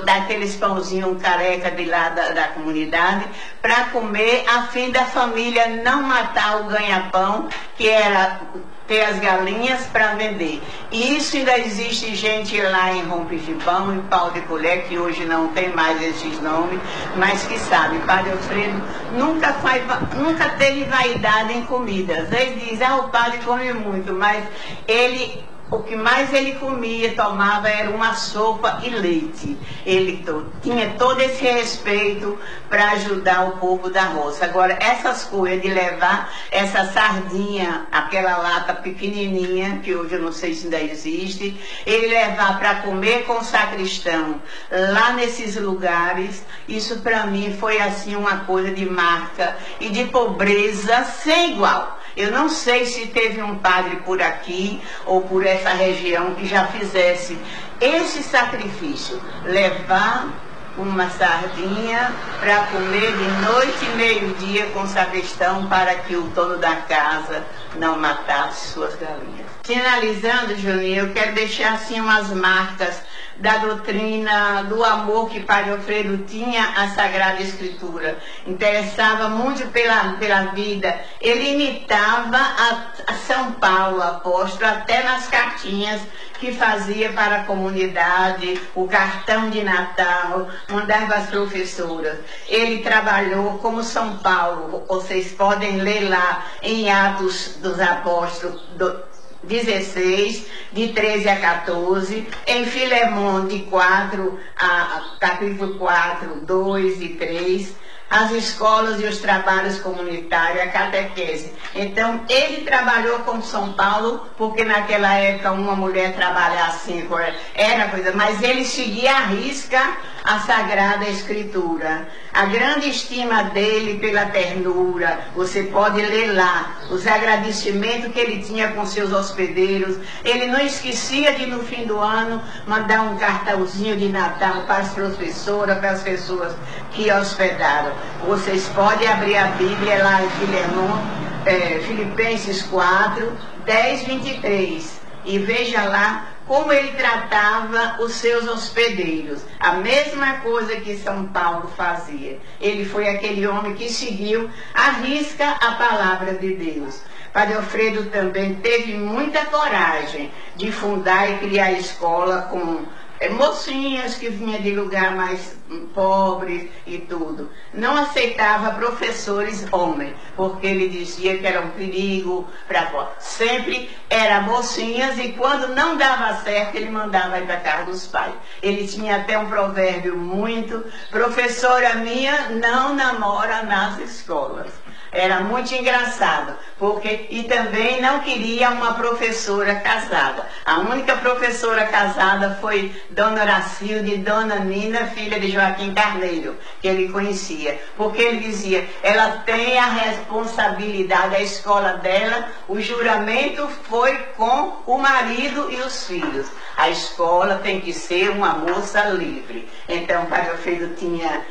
[0.06, 3.26] daqueles pãozinhos careca de lá da, da comunidade,
[3.62, 8.42] para comer, a fim da família não matar o ganha-pão, que era
[8.88, 10.62] ter as galinhas para vender.
[10.92, 14.98] E isso ainda existe gente lá em Rompe de Pão, em Pau de Colher, que
[14.98, 16.80] hoje não tem mais esses nomes,
[17.16, 18.82] mas que sabe, Padre Alfredo
[19.14, 19.84] nunca, faz,
[20.16, 22.32] nunca teve vaidade em comidas.
[22.32, 24.44] Ele diz, ah, o padre come muito, mas
[24.88, 29.58] ele o que mais ele comia, tomava era uma sopa e leite.
[29.86, 32.38] Ele to, tinha todo esse respeito
[32.70, 34.46] para ajudar o povo da roça.
[34.46, 40.54] Agora, essas coisas de levar essa sardinha, aquela lata pequenininha, que hoje eu não sei
[40.54, 47.26] se ainda existe, ele levar para comer com o sacristão lá nesses lugares, isso para
[47.26, 52.00] mim foi assim uma coisa de marca e de pobreza sem igual.
[52.16, 56.68] Eu não sei se teve um padre por aqui ou por essa região que já
[56.68, 57.38] fizesse
[57.82, 60.30] esse sacrifício, levar
[60.78, 66.76] uma sardinha para comer de noite e meio-dia com sacristão para que o dono da
[66.78, 67.46] casa
[67.76, 69.46] não matasse suas galinhas.
[69.64, 73.02] Finalizando, Juninho, eu quero deixar assim umas marcas
[73.44, 78.18] da doutrina do amor que Padre Alfredo tinha à Sagrada Escritura.
[78.48, 80.98] Interessava muito pela, pela vida.
[81.20, 86.02] Ele imitava a, a São Paulo, apóstolo, até nas cartinhas
[86.40, 92.20] que fazia para a comunidade, o cartão de Natal, mandava as professoras.
[92.48, 99.13] Ele trabalhou como São Paulo, vocês podem ler lá em Atos dos Apóstolos, do,
[99.44, 107.76] 16, de 13 a 14, em Filemão, de 4 a capítulo 4, 2 e 3,
[108.10, 111.54] as escolas e os trabalhos comunitários, a catequese.
[111.74, 117.08] Então, ele trabalhou com São Paulo, porque naquela época uma mulher trabalhar assim
[117.56, 122.08] era coisa, mas ele seguia a risca a Sagrada Escritura.
[122.34, 128.72] A grande estima dele pela ternura, você pode ler lá, os agradecimentos que ele tinha
[128.72, 129.98] com seus hospedeiros.
[130.24, 134.94] Ele não esquecia de, no fim do ano, mandar um cartãozinho de Natal para as
[134.94, 136.56] professoras, para as pessoas
[136.92, 137.93] que hospedaram.
[138.26, 140.98] Vocês podem abrir a Bíblia lá em Filemon,
[141.46, 143.32] é, Filipenses 4,
[143.66, 145.02] 10, 23.
[145.26, 149.42] E veja lá como ele tratava os seus hospedeiros.
[149.60, 152.40] A mesma coisa que São Paulo fazia.
[152.60, 157.02] Ele foi aquele homem que seguiu a risca a palavra de Deus.
[157.34, 162.86] Padre Alfredo também teve muita coragem de fundar e criar escola com
[163.30, 165.56] mocinhas que vinham de lugar mais
[165.94, 167.50] pobre e tudo.
[167.74, 172.84] Não aceitava professores homens, porque ele dizia que era um perigo para
[173.20, 178.34] Sempre era mocinhas e quando não dava certo, ele mandava ir para casa dos pais.
[178.62, 184.83] Ele tinha até um provérbio muito, professora minha não namora nas escolas.
[185.14, 190.48] Era muito engraçado, porque e também não queria uma professora casada.
[190.66, 197.10] A única professora casada foi Dona Horacilde Dona Nina, filha de Joaquim Carneiro, que ele
[197.10, 197.80] conhecia.
[197.96, 204.98] Porque ele dizia, ela tem a responsabilidade da escola dela, o juramento foi com o
[204.98, 206.48] marido e os filhos.
[206.76, 209.70] A escola tem que ser uma moça livre.
[209.88, 211.46] Então, o Alfredo tinha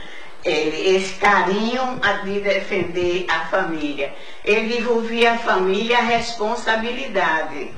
[0.44, 4.12] ele, esse carinho de defender a família.
[4.44, 7.70] Ele envolvia a família a responsabilidade.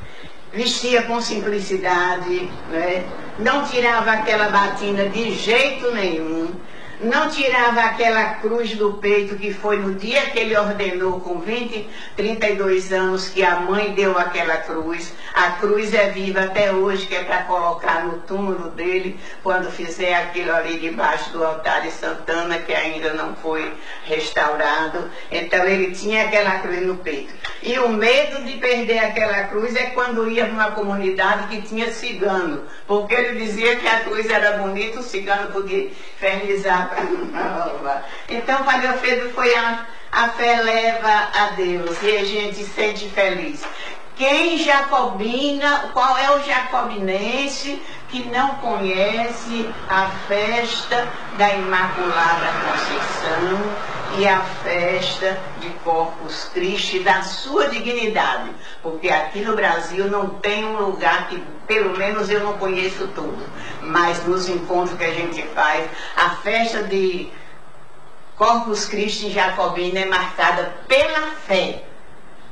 [0.52, 3.04] Vestia com simplicidade, né?
[3.38, 6.54] não tirava aquela batina de jeito nenhum
[7.04, 11.88] não tirava aquela cruz do peito que foi no dia que ele ordenou, com 20,
[12.16, 15.12] 32 anos, que a mãe deu aquela cruz.
[15.34, 20.14] A cruz é viva até hoje, que é para colocar no túmulo dele, quando fizer
[20.14, 23.72] aquilo ali debaixo do altar de Santana, que ainda não foi
[24.04, 25.10] restaurado.
[25.30, 27.32] Então ele tinha aquela cruz no peito.
[27.62, 32.64] E o medo de perder aquela cruz é quando ia numa comunidade que tinha cigano,
[32.86, 36.93] porque ele dizia que a cruz era bonita, o cigano podia infernizar
[38.28, 43.64] então, Padre Alfredo foi a, a fé leva a Deus e a gente sente feliz.
[44.16, 54.28] Quem jacobina, qual é o jacobinense que não conhece a festa da Imaculada Conceição e
[54.28, 58.50] a festa de Corpus Christi da sua dignidade?
[58.82, 63.44] Porque aqui no Brasil não tem um lugar que, pelo menos eu não conheço tudo,
[63.82, 67.30] mas nos encontros que a gente faz, a festa de
[68.36, 71.84] Corpus Christi Jacobina é marcada pela fé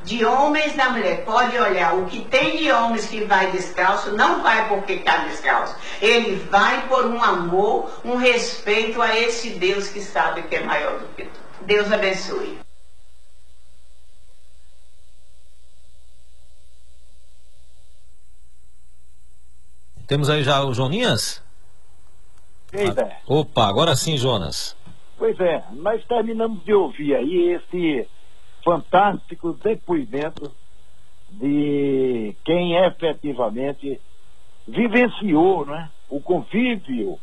[0.04, 1.24] de homens na mulher.
[1.24, 5.76] Pode olhar, o que tem de homens que vai descalço, não vai porque está descalço.
[6.00, 10.98] Ele vai por um amor, um respeito a esse Deus que sabe que é maior
[10.98, 11.41] do que tudo.
[11.66, 12.58] Deus abençoe.
[20.06, 21.42] Temos aí já o Joninhas?
[22.70, 23.20] Pois é.
[23.26, 24.76] Opa, agora sim, Jonas.
[25.16, 28.08] Pois é, nós terminamos de ouvir aí esse
[28.64, 30.52] fantástico depoimento
[31.30, 34.00] de quem efetivamente
[34.66, 37.18] vivenciou né, o convívio,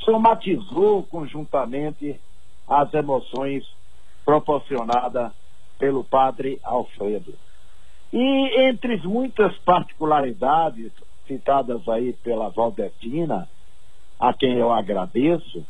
[0.00, 2.20] somatizou conjuntamente
[2.68, 3.64] as emoções
[4.24, 5.32] proporcionadas
[5.78, 7.34] pelo padre Alfredo.
[8.12, 10.92] E entre muitas particularidades
[11.26, 13.48] citadas aí pela Valdetina,
[14.18, 15.64] a quem eu agradeço,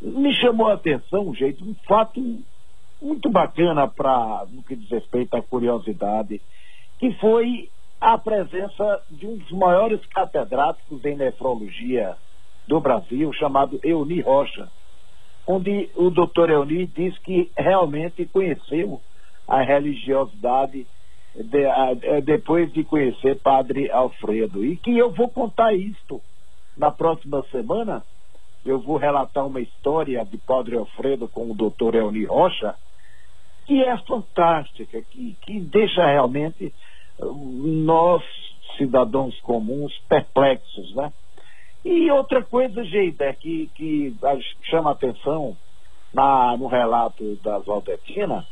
[0.00, 2.20] me chamou a atenção, gente, um fato
[3.00, 6.40] muito bacana para no que diz respeito à curiosidade,
[6.98, 12.16] que foi a presença de um dos maiores catedráticos em nefrologia
[12.66, 14.70] do Brasil, chamado Euni Rocha,
[15.46, 19.00] onde o doutor Euni diz que realmente conheceu
[19.46, 20.86] a religiosidade
[21.34, 24.64] de, a, depois de conhecer Padre Alfredo.
[24.64, 26.20] E que eu vou contar isto
[26.76, 28.02] na próxima semana.
[28.64, 32.74] Eu vou relatar uma história de Padre Alfredo com o doutor Euni Rocha,
[33.66, 36.72] que é fantástica, que, que deixa realmente
[37.18, 37.34] uh,
[37.84, 38.22] nós,
[38.78, 41.12] cidadãos comuns, perplexos, né?
[41.84, 44.16] E outra coisa, Geida, que, que
[44.70, 45.56] chama atenção
[46.12, 48.46] na, no relato da Valdetina,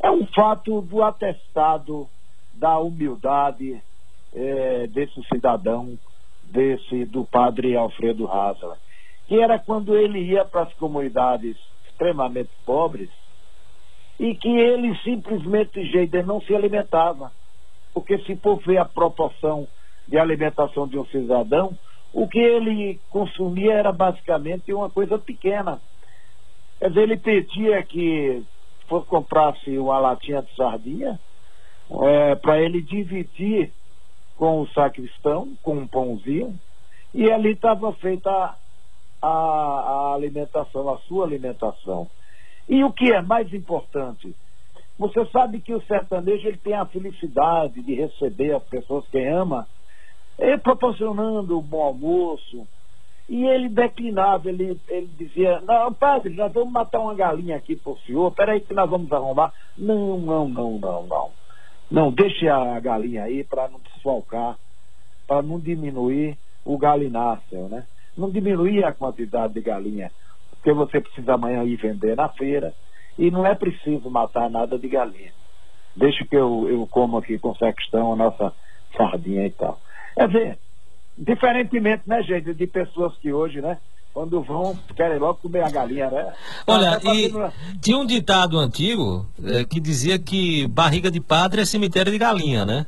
[0.00, 2.08] é um fato do atestado
[2.54, 3.82] da humildade
[4.34, 5.98] é, desse cidadão,
[6.44, 8.78] desse do padre Alfredo Hasler,
[9.26, 13.10] que era quando ele ia para as comunidades extremamente pobres
[14.18, 17.30] e que ele simplesmente, jeito, não se alimentava.
[17.92, 19.66] Porque se for ver a proporção
[20.06, 21.76] de alimentação de um cidadão,
[22.12, 25.80] o que ele consumia era basicamente uma coisa pequena.
[26.78, 28.42] Quer dizer, ele pedia que
[28.86, 31.20] fosse comprasse uma latinha de sardinha
[31.90, 33.72] é, para ele dividir
[34.36, 36.58] com o sacristão, com um pãozinho,
[37.12, 38.56] e ali estava feita a,
[39.22, 42.08] a, a alimentação, a sua alimentação.
[42.68, 44.34] E o que é mais importante?
[44.98, 49.66] Você sabe que o sertanejo ele tem a felicidade de receber as pessoas que ama,
[50.58, 52.66] proporcionando um bom almoço.
[53.28, 57.92] E ele declinava, ele, ele dizia, não, padre, nós vamos matar uma galinha aqui para
[57.92, 59.52] o senhor, peraí que nós vamos arrumar.
[59.76, 61.30] Não, não, não, não, não.
[61.90, 64.56] Não, deixe a galinha aí para não desfalcar,
[65.26, 67.86] para não diminuir o galináceo, né?
[68.16, 70.10] Não diminuir a quantidade de galinha
[70.58, 72.74] porque você precisa amanhã ir vender na feira
[73.18, 75.32] e não é preciso matar nada de galinha.
[75.96, 78.52] Deixa que eu, eu como aqui com questão a nossa
[78.96, 79.78] sardinha e tal.
[80.18, 80.58] É ver,
[81.16, 83.78] diferentemente, né, gente, de pessoas que hoje, né,
[84.12, 86.32] quando vão, querem logo comer a galinha, né?
[86.66, 87.32] Olha, e
[87.80, 92.66] tinha um ditado antigo é, que dizia que barriga de padre é cemitério de galinha,
[92.66, 92.84] né?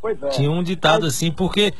[0.00, 0.28] Pois é.
[0.28, 1.74] Tinha um ditado assim, porque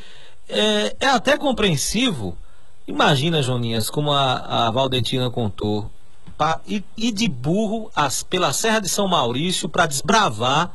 [0.49, 2.37] é, é até compreensivo.
[2.85, 5.89] Imagina, Joninhas, como a, a Valdentina contou,
[6.37, 10.73] pra, e, e de burro as, pela Serra de São Maurício para desbravar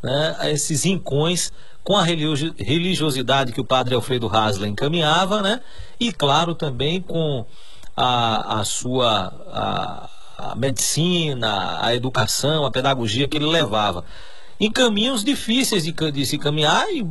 [0.00, 1.52] né, esses rincões
[1.82, 5.60] com a religiosidade que o padre Alfredo Hasler encaminhava, né?
[5.98, 7.44] E claro também com
[7.96, 10.10] a, a sua a,
[10.52, 14.04] a medicina, a educação, a pedagogia que ele levava
[14.60, 17.02] em caminhos difíceis de, de se caminhar e,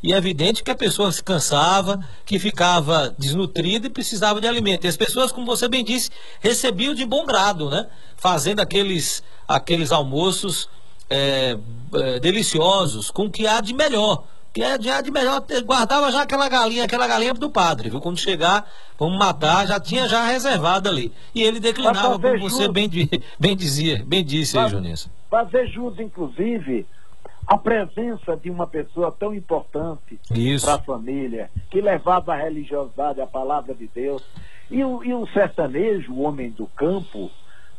[0.00, 4.84] e, é evidente que a pessoa se cansava, que ficava desnutrida e precisava de alimento.
[4.84, 7.88] E as pessoas, como você bem disse, recebiam de bom grado, né?
[8.16, 10.68] Fazendo aqueles, aqueles almoços
[11.10, 11.56] é,
[11.94, 14.24] é, deliciosos, com o que há de melhor.
[14.52, 18.00] Que é de, de melhor, guardava já aquela galinha, aquela galinha do padre, viu?
[18.00, 18.64] Quando chegar,
[18.96, 21.12] vamos matar, já tinha já reservado ali.
[21.34, 22.88] E ele declinava, como você bem,
[23.38, 24.94] bem dizia, bem disse aí, Juninho.
[25.28, 26.86] Fazer jus, inclusive,
[27.46, 30.18] a presença de uma pessoa tão importante
[30.62, 34.22] para a família, que levava a religiosidade, a palavra de Deus.
[34.70, 37.30] E o, e o sertanejo, o homem do campo,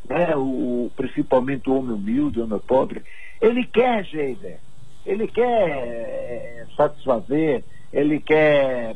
[0.09, 3.03] né, o, principalmente o homem humilde, o homem pobre,
[3.41, 4.59] ele quer, Geider,
[5.05, 8.95] ele quer é, satisfazer, ele quer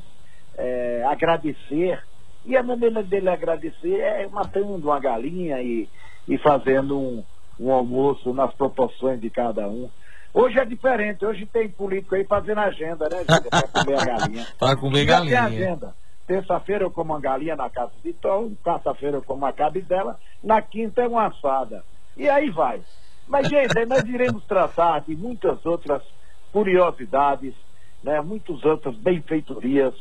[0.57, 2.03] é, agradecer.
[2.45, 5.88] E a maneira dele agradecer é matando uma galinha e,
[6.28, 7.24] e fazendo um,
[7.60, 9.89] um almoço nas proporções de cada um.
[10.34, 14.47] Hoje é diferente, hoje tem político aí fazendo agenda, né, para comer a galinha.
[14.57, 15.43] para comer galinha.
[15.43, 15.95] Agenda.
[16.30, 20.62] Terça-feira eu como uma galinha na casa de Tom, quarta-feira eu como uma cabidela, na
[20.62, 21.84] quinta é uma assada.
[22.16, 22.82] E aí vai.
[23.28, 26.04] Mas, gente, nós iremos tratar de muitas outras
[26.52, 27.56] curiosidades,
[28.04, 29.96] né, muitas outras benfeitorias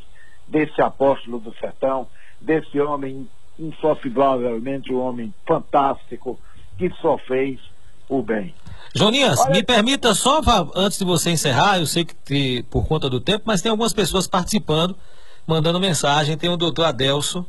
[0.46, 2.06] desse apóstolo do sertão,
[2.38, 3.26] desse homem
[3.58, 6.38] insofiblavelmente um homem fantástico
[6.76, 7.58] que só fez
[8.06, 8.54] o bem.
[8.94, 9.50] Joninhas, Olha...
[9.52, 10.42] me permita só,
[10.76, 14.26] antes de você encerrar, eu sei que por conta do tempo, mas tem algumas pessoas
[14.26, 14.94] participando
[15.48, 16.36] mandando mensagem.
[16.36, 17.44] Tem o doutor Adelso.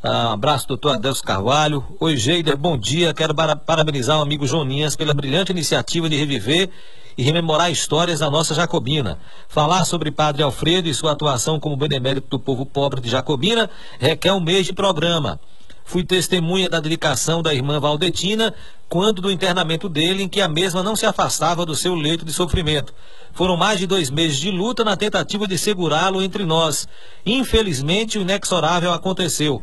[0.00, 1.84] Ah, abraço, doutor Adelso Carvalho.
[1.98, 3.12] Oi, Geider, bom dia.
[3.12, 6.70] Quero parabenizar o amigo Joninhas pela brilhante iniciativa de reviver
[7.18, 9.18] e rememorar histórias da nossa Jacobina.
[9.48, 13.68] Falar sobre Padre Alfredo e sua atuação como benemérito do povo pobre de Jacobina
[13.98, 15.40] requer um mês de programa.
[15.84, 18.54] Fui testemunha da dedicação da irmã Valdetina
[18.88, 22.32] quando do internamento dele, em que a mesma não se afastava do seu leito de
[22.32, 22.92] sofrimento.
[23.32, 26.86] Foram mais de dois meses de luta na tentativa de segurá-lo entre nós.
[27.24, 29.62] Infelizmente, o inexorável aconteceu.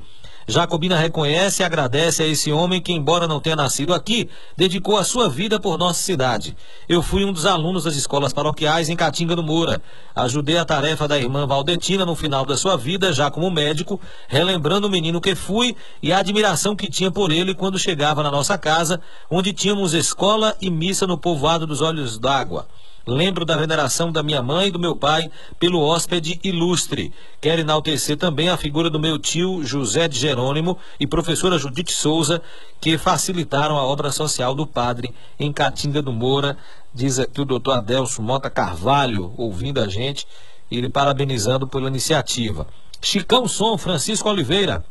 [0.49, 4.27] Jacobina reconhece e agradece a esse homem que, embora não tenha nascido aqui,
[4.57, 6.57] dedicou a sua vida por nossa cidade.
[6.87, 9.79] Eu fui um dos alunos das escolas paroquiais em Catinga do Moura.
[10.15, 14.87] Ajudei a tarefa da irmã Valdetina no final da sua vida, já como médico, relembrando
[14.87, 18.57] o menino que fui e a admiração que tinha por ele quando chegava na nossa
[18.57, 22.67] casa, onde tínhamos escola e missa no povoado dos Olhos d'Água.
[23.09, 27.11] Lembro da veneração da minha mãe e do meu pai pelo hóspede ilustre.
[27.41, 32.39] Quero enaltecer também a figura do meu tio José de Jerônimo e professora Judite Souza,
[32.79, 36.55] que facilitaram a obra social do padre em Catinga do Moura.
[36.93, 40.27] Diz aqui o doutor Adelso Mota Carvalho, ouvindo a gente,
[40.69, 42.67] e ele parabenizando pela iniciativa.
[43.01, 44.85] Chicão Som, Francisco Oliveira.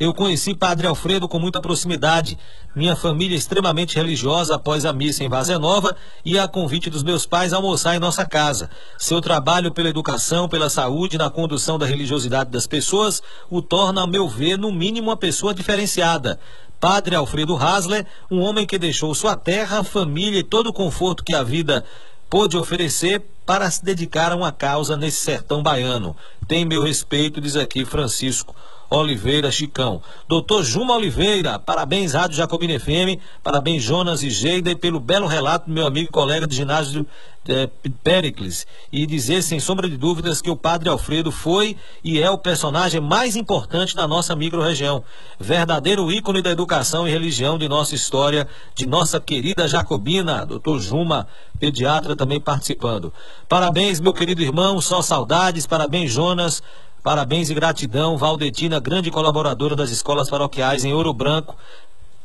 [0.00, 2.38] Eu conheci Padre Alfredo com muita proximidade.
[2.72, 7.02] Minha família é extremamente religiosa após a missa em Vazia Nova e a convite dos
[7.02, 8.70] meus pais almoçar em nossa casa.
[8.96, 13.20] Seu trabalho pela educação, pela saúde na condução da religiosidade das pessoas
[13.50, 16.38] o torna, a meu ver, no mínimo uma pessoa diferenciada.
[16.78, 21.34] Padre Alfredo Hasler, um homem que deixou sua terra, família e todo o conforto que
[21.34, 21.84] a vida
[22.30, 26.14] pôde oferecer para se dedicar a uma causa nesse sertão baiano.
[26.46, 28.54] Tem meu respeito, diz aqui Francisco
[28.90, 30.02] Oliveira Chicão.
[30.26, 35.66] Doutor Juma Oliveira, parabéns Rádio Jacobina FM, parabéns Jonas e Geida e pelo belo relato
[35.66, 37.06] do meu amigo e colega de ginásio
[37.48, 37.68] é,
[38.02, 38.66] Pericles.
[38.92, 43.00] E dizer sem sombra de dúvidas que o Padre Alfredo foi e é o personagem
[43.00, 45.02] mais importante da nossa microrregião.
[45.38, 51.26] Verdadeiro ícone da educação e religião de nossa história, de nossa querida Jacobina, doutor Juma,
[51.58, 53.12] pediatra também participando.
[53.48, 56.62] Parabéns, meu querido irmão, só saudades, parabéns Jonas,
[57.02, 61.56] Parabéns e gratidão, Valdetina, grande colaboradora das escolas paroquiais em Ouro Branco,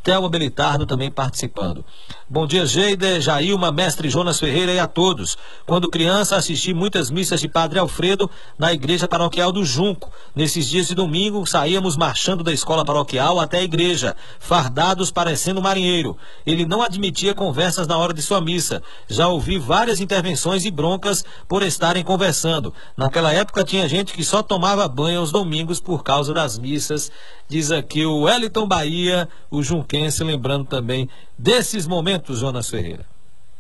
[0.03, 1.85] Thelma Belitardo também participando.
[2.29, 5.37] Bom dia, Geide, Jailma, mestre Jonas Ferreira e a todos.
[5.65, 10.11] Quando criança, assisti muitas missas de Padre Alfredo na igreja paroquial do Junco.
[10.35, 16.17] Nesses dias de domingo, saíamos marchando da escola paroquial até a igreja, fardados parecendo marinheiro.
[16.45, 18.83] Ele não admitia conversas na hora de sua missa.
[19.07, 22.73] Já ouvi várias intervenções e broncas por estarem conversando.
[22.97, 27.11] Naquela época tinha gente que só tomava banho aos domingos por causa das missas.
[27.47, 29.61] Diz aqui o Wellington Bahia, o
[29.93, 33.05] Junquense, lembrando também desses momentos, Jonas Ferreira.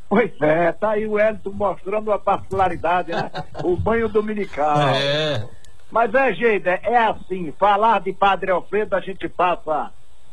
[0.09, 3.31] Pois é, tá aí o Wellington mostrando a particularidade, né?
[3.63, 4.89] o banho dominical.
[4.89, 5.47] É.
[5.91, 9.91] Mas é, Geida, é assim, falar de Padre Alfredo, a gente passa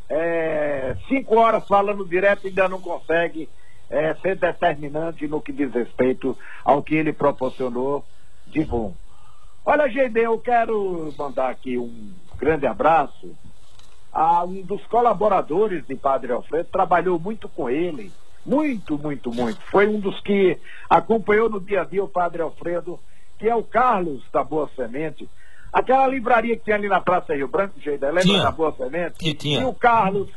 [0.09, 3.47] é, cinco horas falando direto e ainda não consegue
[3.89, 6.35] é, ser determinante no que diz respeito
[6.65, 8.03] ao que ele proporcionou
[8.47, 8.93] de bom.
[9.63, 13.35] Olha, Geida, eu quero mandar aqui um grande abraço
[14.11, 18.11] a um dos colaboradores de Padre Alfredo, trabalhou muito com ele,
[18.45, 19.61] muito, muito, muito.
[19.69, 20.57] Foi um dos que
[20.89, 22.99] acompanhou no dia a dia o Padre Alfredo,
[23.37, 25.29] que é o Carlos da Boa Semente.
[25.71, 28.43] Aquela livraria que tinha ali na Praça Rio Branco, Geida, lembra Tinha.
[28.43, 29.17] da Boa Semente?
[29.17, 29.61] Que tinha.
[29.61, 30.29] E o Carlos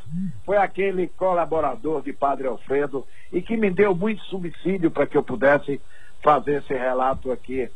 [0.45, 5.25] foi aquele colaborador de Padre Alfredo e que me deu muito subsídio para que eu
[5.25, 5.81] pudesse
[6.23, 7.69] fazer esse relato aqui.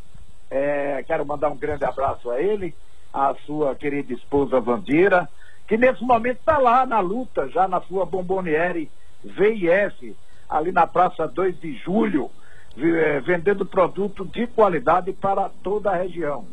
[0.50, 2.74] É, quero mandar um grande abraço a ele,
[3.12, 5.28] a sua querida esposa Vandira,
[5.68, 8.90] que nesse momento está lá na luta, já na sua bomboniere
[9.22, 10.16] VIF,
[10.48, 12.30] ali na Praça 2 de Julho,
[12.76, 16.46] eh, vendendo produto de qualidade para toda a região.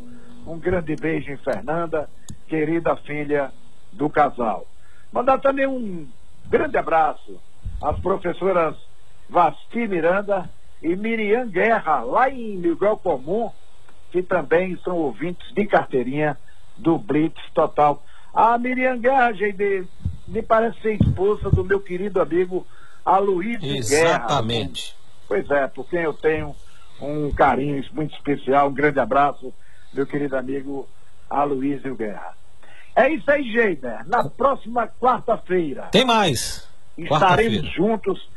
[0.45, 2.09] Um grande beijo em Fernanda,
[2.47, 3.51] querida filha
[3.93, 4.67] do casal.
[5.13, 6.05] Mandar também um
[6.49, 7.39] grande abraço
[7.81, 8.75] às professoras
[9.29, 10.49] Vasti Miranda
[10.83, 13.49] e Miriam Guerra, lá em Miguel Comum,
[14.11, 16.37] que também são ouvintes de carteirinha
[16.77, 18.03] do Blitz Total.
[18.35, 19.87] A Miriam Guerra, gente,
[20.27, 22.67] me parece ser esposa do meu querido amigo
[23.05, 23.77] Aloysio Guerra.
[23.77, 24.93] Exatamente.
[25.25, 26.53] Pois é, por quem eu tenho
[27.01, 29.53] um carinho muito especial, um grande abraço,
[29.93, 30.85] meu querido amigo
[31.29, 32.33] Aloysio Guerra.
[32.93, 34.05] É isso aí, Geider.
[34.07, 36.67] Na próxima quarta-feira Tem mais.
[36.97, 38.29] estaremos juntos.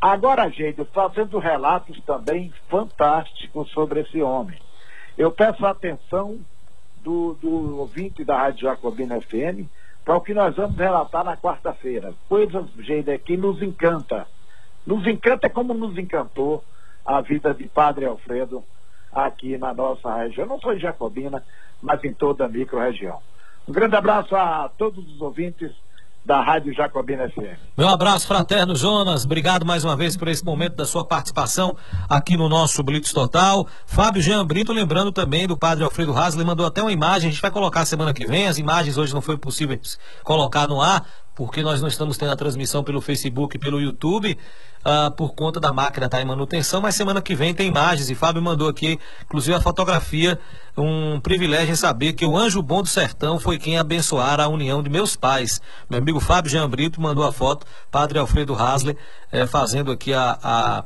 [0.00, 4.58] Agora, Geider, fazendo relatos também fantásticos sobre esse homem.
[5.18, 6.38] Eu peço atenção
[7.04, 9.68] do, do ouvinte da Rádio Jacobina FM
[10.04, 12.14] para o que nós vamos relatar na quarta-feira.
[12.28, 14.26] Coisas, Geider, que nos encanta.
[14.86, 16.64] Nos encanta como nos encantou
[17.04, 18.64] a vida de Padre Alfredo
[19.12, 20.46] aqui na nossa região.
[20.46, 21.44] Não só em Jacobina,
[21.80, 23.20] mas em toda a micro-região.
[23.68, 25.72] Um grande abraço a todos os ouvintes
[26.24, 27.58] da Rádio Jacobina FM.
[27.76, 29.24] Meu abraço fraterno, Jonas.
[29.24, 31.76] Obrigado mais uma vez por esse momento da sua participação
[32.08, 33.66] aqui no nosso Blitz Total.
[33.84, 37.28] Fábio Jean Brito, lembrando também do padre Alfredo Hasley, mandou até uma imagem.
[37.28, 38.46] A gente vai colocar semana que vem.
[38.46, 39.78] As imagens hoje não foi possível
[40.22, 41.04] colocar no ar,
[41.34, 44.38] porque nós não estamos tendo a transmissão pelo Facebook e pelo YouTube,
[44.84, 46.80] ah, por conta da máquina estar em manutenção.
[46.80, 48.08] Mas semana que vem tem imagens.
[48.10, 50.38] E Fábio mandou aqui, inclusive, a fotografia.
[50.76, 54.82] Um privilégio em saber que o anjo bom do sertão foi quem abençoara a união
[54.82, 55.60] de meus pais.
[55.88, 58.96] Meu amigo Fábio Jean Brito mandou a foto, Padre Alfredo Hasley,
[59.32, 60.84] eh, fazendo aqui a- a-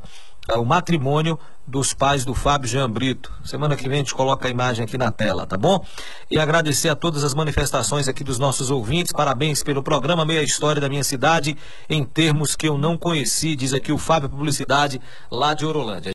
[0.57, 1.37] o matrimônio
[1.69, 3.31] dos pais do Fábio Jean Brito.
[3.43, 5.85] Semana que vem a gente coloca a imagem aqui na tela, tá bom?
[6.29, 9.13] E agradecer a todas as manifestações aqui dos nossos ouvintes.
[9.13, 11.55] Parabéns pelo programa Meia História da Minha Cidade,
[11.87, 16.07] em termos que eu não conheci, diz aqui o Fábio Publicidade, lá de Orolândia.